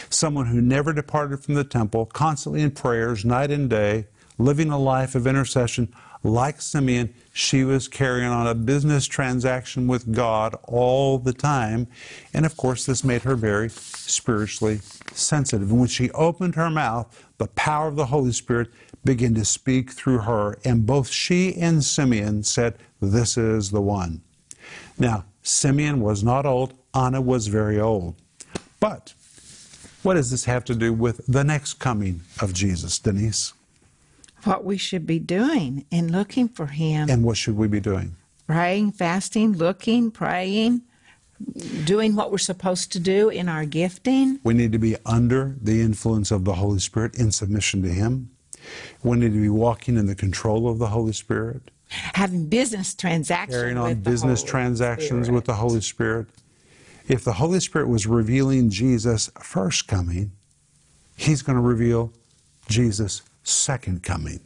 someone 0.10 0.48
who 0.48 0.62
never 0.62 0.92
departed 0.92 1.44
from 1.44 1.56
the 1.56 1.64
temple, 1.64 2.06
constantly 2.06 2.62
in 2.62 2.72
prayers, 2.72 3.24
night 3.24 3.50
and 3.50 3.70
day, 3.70 4.08
living 4.38 4.70
a 4.70 4.78
life 4.78 5.16
of 5.16 5.26
intercession. 5.26 5.94
Like 6.24 6.62
Simeon, 6.62 7.14
she 7.32 7.64
was 7.64 7.88
carrying 7.88 8.28
on 8.28 8.46
a 8.46 8.54
business 8.54 9.06
transaction 9.06 9.88
with 9.88 10.14
God 10.14 10.56
all 10.64 11.18
the 11.18 11.32
time. 11.32 11.88
And 12.34 12.46
of 12.46 12.58
course, 12.58 12.86
this 12.86 13.04
made 13.04 13.22
her 13.22 13.36
very 13.36 13.70
spiritually 13.70 14.82
sensitive. 15.14 15.70
And 15.70 15.80
when 15.80 15.88
she 15.88 16.12
opened 16.12 16.56
her 16.56 16.70
mouth, 16.70 17.26
the 17.38 17.48
power 17.48 17.88
of 17.88 17.96
the 17.96 18.08
Holy 18.08 18.34
Spirit 18.34 18.70
began 19.06 19.34
to 19.36 19.46
speak 19.46 19.92
through 19.92 20.20
her. 20.20 20.58
And 20.66 20.86
both 20.86 21.08
she 21.08 21.56
and 21.56 21.84
Simeon 21.84 22.44
said, 22.44 22.78
This 23.02 23.38
is 23.38 23.72
the 23.72 23.82
one. 23.82 24.22
Now, 24.98 25.24
Simeon 25.42 26.02
was 26.02 26.22
not 26.22 26.46
old, 26.46 26.74
Anna 26.94 27.22
was 27.22 27.48
very 27.48 27.80
old. 27.80 28.16
But 28.82 29.14
what 30.04 30.16
does 30.16 30.32
this 30.32 30.46
have 30.46 30.66
to 30.66 30.76
do 30.76 30.94
with 30.94 31.26
the 31.28 31.44
next 31.44 31.76
coming 31.76 32.22
of 32.42 32.54
Jesus, 32.54 33.00
Denise? 33.00 33.54
What 34.44 34.64
we 34.64 34.78
should 34.78 35.06
be 35.06 35.20
doing 35.20 35.86
in 35.92 36.12
looking 36.12 36.48
for 36.48 36.68
him. 36.68 37.10
And 37.10 37.24
what 37.24 37.38
should 37.38 37.58
we 37.58 37.68
be 37.68 37.80
doing? 37.80 38.16
Praying, 38.48 38.94
fasting, 38.94 39.54
looking, 39.54 40.12
praying, 40.12 40.82
doing 41.84 42.16
what 42.16 42.32
we're 42.32 42.38
supposed 42.38 42.92
to 42.94 43.00
do 43.00 43.30
in 43.30 43.48
our 43.48 43.66
gifting. 43.66 44.40
We 44.44 44.54
need 44.54 44.72
to 44.72 44.80
be 44.80 44.96
under 45.06 45.56
the 45.62 45.82
influence 45.82 46.32
of 46.32 46.46
the 46.46 46.56
Holy 46.56 46.80
Spirit 46.80 47.16
in 47.16 47.32
submission 47.32 47.82
to 47.84 47.90
Him. 47.90 48.32
We 49.04 49.18
need 49.18 49.34
to 49.34 49.42
be 49.42 49.50
walking 49.50 49.98
in 49.98 50.08
the 50.08 50.16
control 50.16 50.68
of 50.68 50.80
the 50.80 50.88
Holy 50.88 51.14
Spirit 51.14 51.72
having 51.90 52.48
business 52.48 52.94
transactions 52.94 53.56
carrying 53.56 53.78
on 53.78 53.96
business 53.96 54.44
transactions 54.44 55.26
Spirit. 55.26 55.36
with 55.36 55.46
the 55.46 55.56
Holy 55.56 55.82
Spirit. 55.82 56.28
If 57.08 57.24
the 57.24 57.34
Holy 57.34 57.60
Spirit 57.60 57.88
was 57.88 58.06
revealing 58.06 58.70
Jesus' 58.70 59.30
first 59.42 59.88
coming, 59.88 60.32
He's 61.16 61.42
going 61.42 61.58
to 61.58 61.62
reveal 61.62 62.14
Jesus' 62.70 63.22
second 63.50 64.04
coming. 64.04 64.40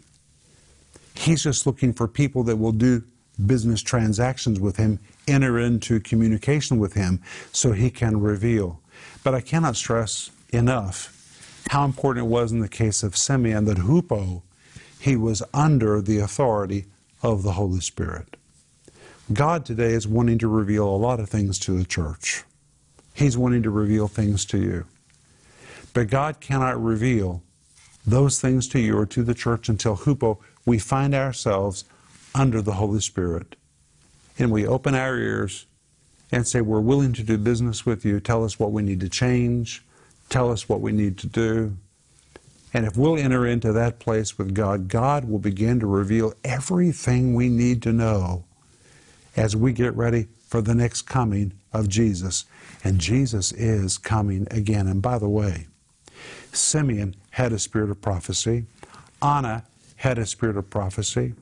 He's 1.16 1.44
just 1.44 1.68
looking 1.68 1.94
for 1.94 2.08
people 2.08 2.44
that 2.44 2.58
will 2.58 2.72
do 2.72 3.04
business 3.46 3.82
transactions 3.82 4.60
with 4.60 4.78
Him, 4.78 5.00
enter 5.28 5.60
into 5.60 6.00
communication 6.00 6.80
with 6.80 6.94
Him, 6.94 7.22
so 7.52 7.72
He 7.72 7.89
can 7.89 8.20
reveal. 8.20 8.80
But 9.24 9.36
I 9.36 9.42
cannot 9.42 9.76
stress 9.76 10.32
enough 10.52 11.13
how 11.70 11.86
important 11.86 12.26
it 12.26 12.30
was 12.30 12.52
in 12.52 12.60
the 12.60 12.70
case 12.70 13.04
of 13.04 13.16
Simeon 13.16 13.66
that 13.66 13.78
hupo, 13.78 14.42
he 15.00 15.16
was 15.16 15.42
under 15.54 16.02
the 16.02 16.20
authority 16.20 16.86
of 17.22 17.44
the 17.44 17.54
Holy 17.54 17.80
Spirit. 17.80 18.36
God 19.32 19.66
today 19.66 19.94
is 19.94 20.08
wanting 20.08 20.38
to 20.39 20.48
reveal 20.48 20.88
a 20.88 20.98
lot 20.98 21.20
of 21.20 21.30
things 21.30 21.58
to 21.60 21.78
the 21.78 21.86
church. 21.86 22.44
He's 23.13 23.38
wanting 23.38 23.63
to 23.63 23.70
reveal 23.70 24.08
things 24.08 24.44
to 24.46 24.58
you. 24.58 24.86
But 25.94 26.10
God 26.10 26.39
cannot 26.39 26.84
reveal 26.84 27.42
those 28.06 28.39
things 28.39 28.68
to 28.70 28.80
you 28.80 28.98
or 28.98 29.06
to 29.06 29.24
the 29.24 29.34
church 29.34 29.70
until 29.70 29.98
hupo 29.98 30.38
we 30.66 30.80
find 30.80 31.13
ourselves 31.13 31.86
under 32.36 32.62
the 32.62 32.74
Holy 32.74 33.00
Spirit. 33.00 33.56
And 34.38 34.52
we 34.52 34.66
open 34.66 34.96
our 34.96 35.18
ears 35.18 35.66
and 36.32 36.48
say, 36.48 36.62
We're 36.62 36.82
willing 36.82 37.13
to 37.13 37.24
do 37.24 37.38
business 37.38 37.86
with 37.86 38.04
you. 38.04 38.20
Tell 38.20 38.44
us 38.44 38.60
what 38.60 38.72
we 38.72 38.82
need 38.82 39.00
to 39.02 39.10
change. 39.10 39.84
Tell 40.30 40.52
us 40.52 40.68
what 40.68 40.82
we 40.82 40.92
need 40.92 41.18
to 41.20 41.28
do. 41.28 41.78
And 42.74 42.88
if 42.88 42.98
we'll 42.98 43.18
enter 43.18 43.46
into 43.46 43.72
that 43.74 44.00
place 44.00 44.38
with 44.38 44.56
God, 44.56 44.88
God 44.88 45.26
will 45.26 45.38
begin 45.38 45.80
to 45.80 45.86
reveal 45.86 46.34
everything 46.44 47.36
we 47.36 47.48
need 47.48 47.84
to 47.84 47.94
know 47.94 48.46
as 49.36 49.56
we 49.56 49.74
get 49.74 49.96
ready 49.96 50.28
for 50.48 50.60
the 50.62 50.74
next 50.74 51.04
coming 51.04 51.54
of 51.72 51.88
Jesus. 51.88 52.46
And 52.84 53.00
Jesus 53.00 53.52
is 53.52 54.00
coming 54.00 54.48
again. 54.50 54.88
And 54.88 55.04
by 55.04 55.20
the 55.20 55.30
way, 55.30 55.68
Simeon 56.52 57.16
had 57.34 57.52
a 57.52 57.58
spirit 57.58 57.89
of 57.89 58.00
prophecy. 58.00 58.63
Anna 59.19 59.63
had 59.96 60.19
a 60.19 60.26
spirit 60.26 60.56
of 60.56 60.69
prophecy. 60.69 61.34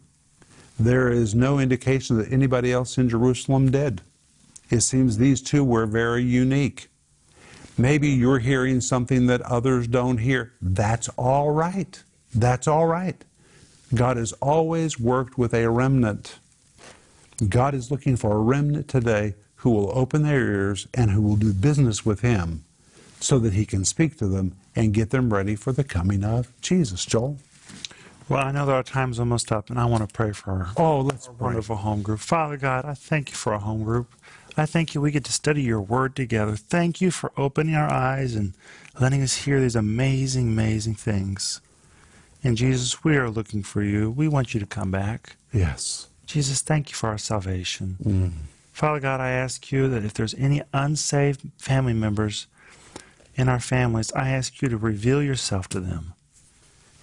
There 0.80 1.12
is 1.12 1.36
no 1.36 1.60
indication 1.60 2.18
that 2.18 2.32
anybody 2.32 2.72
else 2.72 2.98
in 2.98 3.10
Jerusalem 3.10 3.72
did. 3.72 4.02
It 4.70 4.82
seems 4.82 5.18
these 5.18 5.42
two 5.42 5.66
were 5.66 5.86
very 5.86 6.24
unique. 6.24 6.88
Maybe 7.78 8.08
you're 8.08 8.40
hearing 8.40 8.80
something 8.80 9.28
that 9.28 9.42
others 9.42 9.86
don't 9.86 10.20
hear. 10.20 10.54
That's 10.62 11.10
all 11.18 11.52
right. 11.52 12.02
That's 12.34 12.70
all 12.70 12.88
right. 12.88 13.22
God 13.94 14.16
has 14.16 14.32
always 14.34 14.98
worked 14.98 15.38
with 15.38 15.54
a 15.54 15.70
remnant. 15.70 16.40
God 17.50 17.74
is 17.74 17.92
looking 17.92 18.16
for 18.16 18.32
a 18.38 18.40
remnant 18.40 18.88
today 18.88 19.36
who 19.56 19.72
will 19.72 19.92
open 19.94 20.24
their 20.24 20.40
ears 20.40 20.88
and 20.94 21.12
who 21.12 21.22
will 21.22 21.36
do 21.36 21.52
business 21.52 22.06
with 22.06 22.22
Him 22.22 22.64
so 23.22 23.40
that 23.40 23.54
He 23.54 23.66
can 23.66 23.86
speak 23.86 24.18
to 24.18 24.28
them 24.28 24.56
and 24.76 24.94
get 24.94 25.12
them 25.12 25.34
ready 25.34 25.56
for 25.56 25.72
the 25.72 25.84
coming 25.84 26.24
of 26.24 26.52
Jesus. 26.62 27.06
Joel? 27.06 27.38
Well, 28.30 28.46
I 28.46 28.52
know 28.52 28.66
that 28.66 28.74
our 28.74 28.84
time's 28.84 29.20
almost 29.20 29.52
up, 29.52 29.70
and 29.70 29.78
I 29.78 29.86
want 29.86 30.08
to 30.08 30.14
pray 30.14 30.32
for 30.32 30.52
our, 30.52 30.70
Oh, 30.78 31.02
let's 31.02 31.28
our 31.28 31.34
wonderful 31.34 31.76
home 31.78 32.02
group. 32.02 32.20
Father 32.20 32.58
God, 32.58 32.86
I 32.86 32.94
thank 32.94 33.30
you 33.30 33.36
for 33.36 33.54
our 33.54 33.60
home 33.60 33.84
group. 33.84 34.14
I 34.58 34.66
thank 34.66 34.94
you 34.94 35.02
we 35.02 35.12
get 35.12 35.26
to 35.26 35.32
study 35.34 35.62
your 35.62 35.82
word 35.82 36.16
together. 36.16 36.56
Thank 36.56 37.02
you 37.02 37.12
for 37.12 37.32
opening 37.38 37.76
our 37.76 37.92
eyes 37.92 38.36
and 38.36 38.54
letting 39.00 39.22
us 39.22 39.38
hear 39.38 39.60
these 39.60 39.76
amazing, 39.76 40.50
amazing 40.50 40.96
things. 40.96 41.62
And 42.44 42.58
Jesus, 42.58 43.04
we 43.04 43.18
are 43.18 43.30
looking 43.30 43.64
for 43.64 43.82
you. 43.82 44.10
We 44.10 44.28
want 44.28 44.54
you 44.54 44.60
to 44.60 44.66
come 44.66 44.92
back. 44.92 45.36
Yes. 45.54 46.08
Jesus, 46.26 46.62
thank 46.62 46.90
you 46.90 46.96
for 46.96 47.10
our 47.10 47.18
salvation. 47.18 47.98
Mm. 48.04 48.32
Father 48.72 49.00
God, 49.00 49.20
I 49.20 49.32
ask 49.32 49.72
you 49.72 49.88
that 49.90 50.04
if 50.04 50.14
there's 50.14 50.34
any 50.36 50.62
unsaved 50.74 51.42
family 51.58 51.94
members 51.94 52.48
in 53.42 53.50
our 53.50 53.60
families, 53.60 54.14
I 54.14 54.30
ask 54.30 54.62
you 54.62 54.70
to 54.70 54.78
reveal 54.78 55.24
yourself 55.24 55.68
to 55.70 55.80
them. 55.80 56.14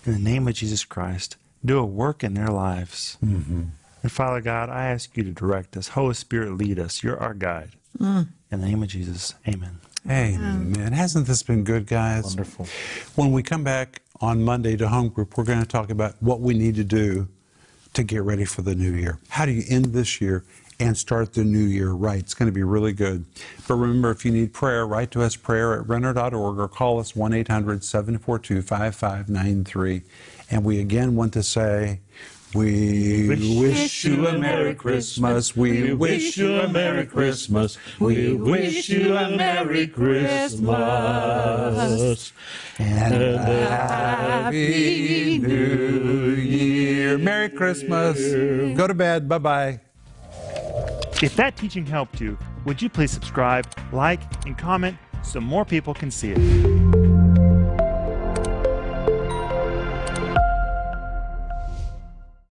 In 0.06 0.12
the 0.12 0.20
name 0.20 0.46
of 0.46 0.54
Jesus 0.54 0.84
Christ, 0.84 1.36
do 1.64 1.80
a 1.80 1.84
work 1.84 2.22
in 2.22 2.34
their 2.34 2.48
lives. 2.48 3.18
Mm-hmm. 3.24 3.62
And 4.04 4.12
Father 4.12 4.40
God, 4.40 4.70
I 4.70 4.84
ask 4.84 5.16
you 5.16 5.24
to 5.24 5.32
direct 5.32 5.76
us. 5.76 5.88
Holy 5.88 6.14
Spirit, 6.14 6.56
lead 6.56 6.78
us. 6.78 7.02
You're 7.02 7.18
our 7.18 7.34
guide. 7.34 7.70
In 8.52 8.60
the 8.60 8.66
name 8.68 8.84
of 8.84 8.88
Jesus, 8.88 9.34
amen. 9.48 9.80
Amen. 10.08 10.92
Hasn't 10.92 11.26
this 11.26 11.42
been 11.42 11.64
good, 11.64 11.88
guys? 11.88 12.24
Wonderful. 12.24 12.68
When 13.16 13.32
we 13.32 13.42
come 13.42 13.64
back 13.64 14.00
on 14.20 14.44
Monday 14.44 14.76
to 14.76 14.86
home 14.88 15.08
group, 15.08 15.36
we're 15.36 15.42
going 15.42 15.60
to 15.60 15.66
talk 15.66 15.90
about 15.90 16.14
what 16.20 16.40
we 16.40 16.54
need 16.54 16.76
to 16.76 16.84
do 16.84 17.26
to 17.94 18.04
get 18.04 18.22
ready 18.22 18.44
for 18.44 18.62
the 18.62 18.76
new 18.76 18.92
year. 18.92 19.18
How 19.30 19.44
do 19.44 19.50
you 19.50 19.64
end 19.68 19.86
this 19.86 20.20
year 20.20 20.44
and 20.80 20.96
start 20.96 21.34
the 21.34 21.44
new 21.44 21.64
year 21.64 21.90
right? 21.90 22.20
It's 22.20 22.34
going 22.34 22.48
to 22.48 22.52
be 22.52 22.62
really 22.62 22.92
good. 22.92 23.24
But 23.66 23.74
remember, 23.74 24.10
if 24.10 24.24
you 24.24 24.30
need 24.30 24.52
prayer, 24.52 24.86
write 24.86 25.10
to 25.12 25.22
us 25.22 25.36
prayer 25.36 25.74
at 25.74 25.88
renner.org 25.88 26.58
or 26.58 26.68
call 26.68 27.00
us 27.00 27.16
1 27.16 27.32
800 27.32 27.84
742 27.84 28.62
5593. 28.62 30.02
And 30.50 30.64
we 30.64 30.80
again 30.80 31.14
want 31.14 31.32
to 31.34 31.42
say, 31.42 32.00
we 32.54 33.28
wish 33.28 34.06
you 34.06 34.26
a 34.26 34.38
Merry 34.38 34.74
Christmas. 34.74 35.54
We 35.54 35.92
wish 35.92 36.38
you 36.38 36.54
a 36.54 36.66
Merry 36.66 37.04
Christmas. 37.04 37.76
We 38.00 38.32
wish 38.34 38.88
you 38.88 39.14
a 39.14 39.36
Merry 39.36 39.86
Christmas. 39.86 40.72
And 42.78 43.22
a 43.22 43.38
Happy 43.68 45.38
New 45.38 46.30
Year. 46.36 47.18
Merry 47.18 47.50
Christmas. 47.50 48.18
Go 48.74 48.86
to 48.86 48.94
bed. 48.94 49.28
Bye 49.28 49.38
bye. 49.38 49.80
If 51.20 51.34
that 51.34 51.56
teaching 51.56 51.84
helped 51.84 52.20
you, 52.20 52.38
would 52.64 52.80
you 52.80 52.88
please 52.88 53.10
subscribe, 53.10 53.66
like, 53.92 54.20
and 54.46 54.56
comment 54.56 54.96
so 55.24 55.40
more 55.40 55.64
people 55.64 55.92
can 55.92 56.12
see 56.12 56.30
it? 56.30 56.87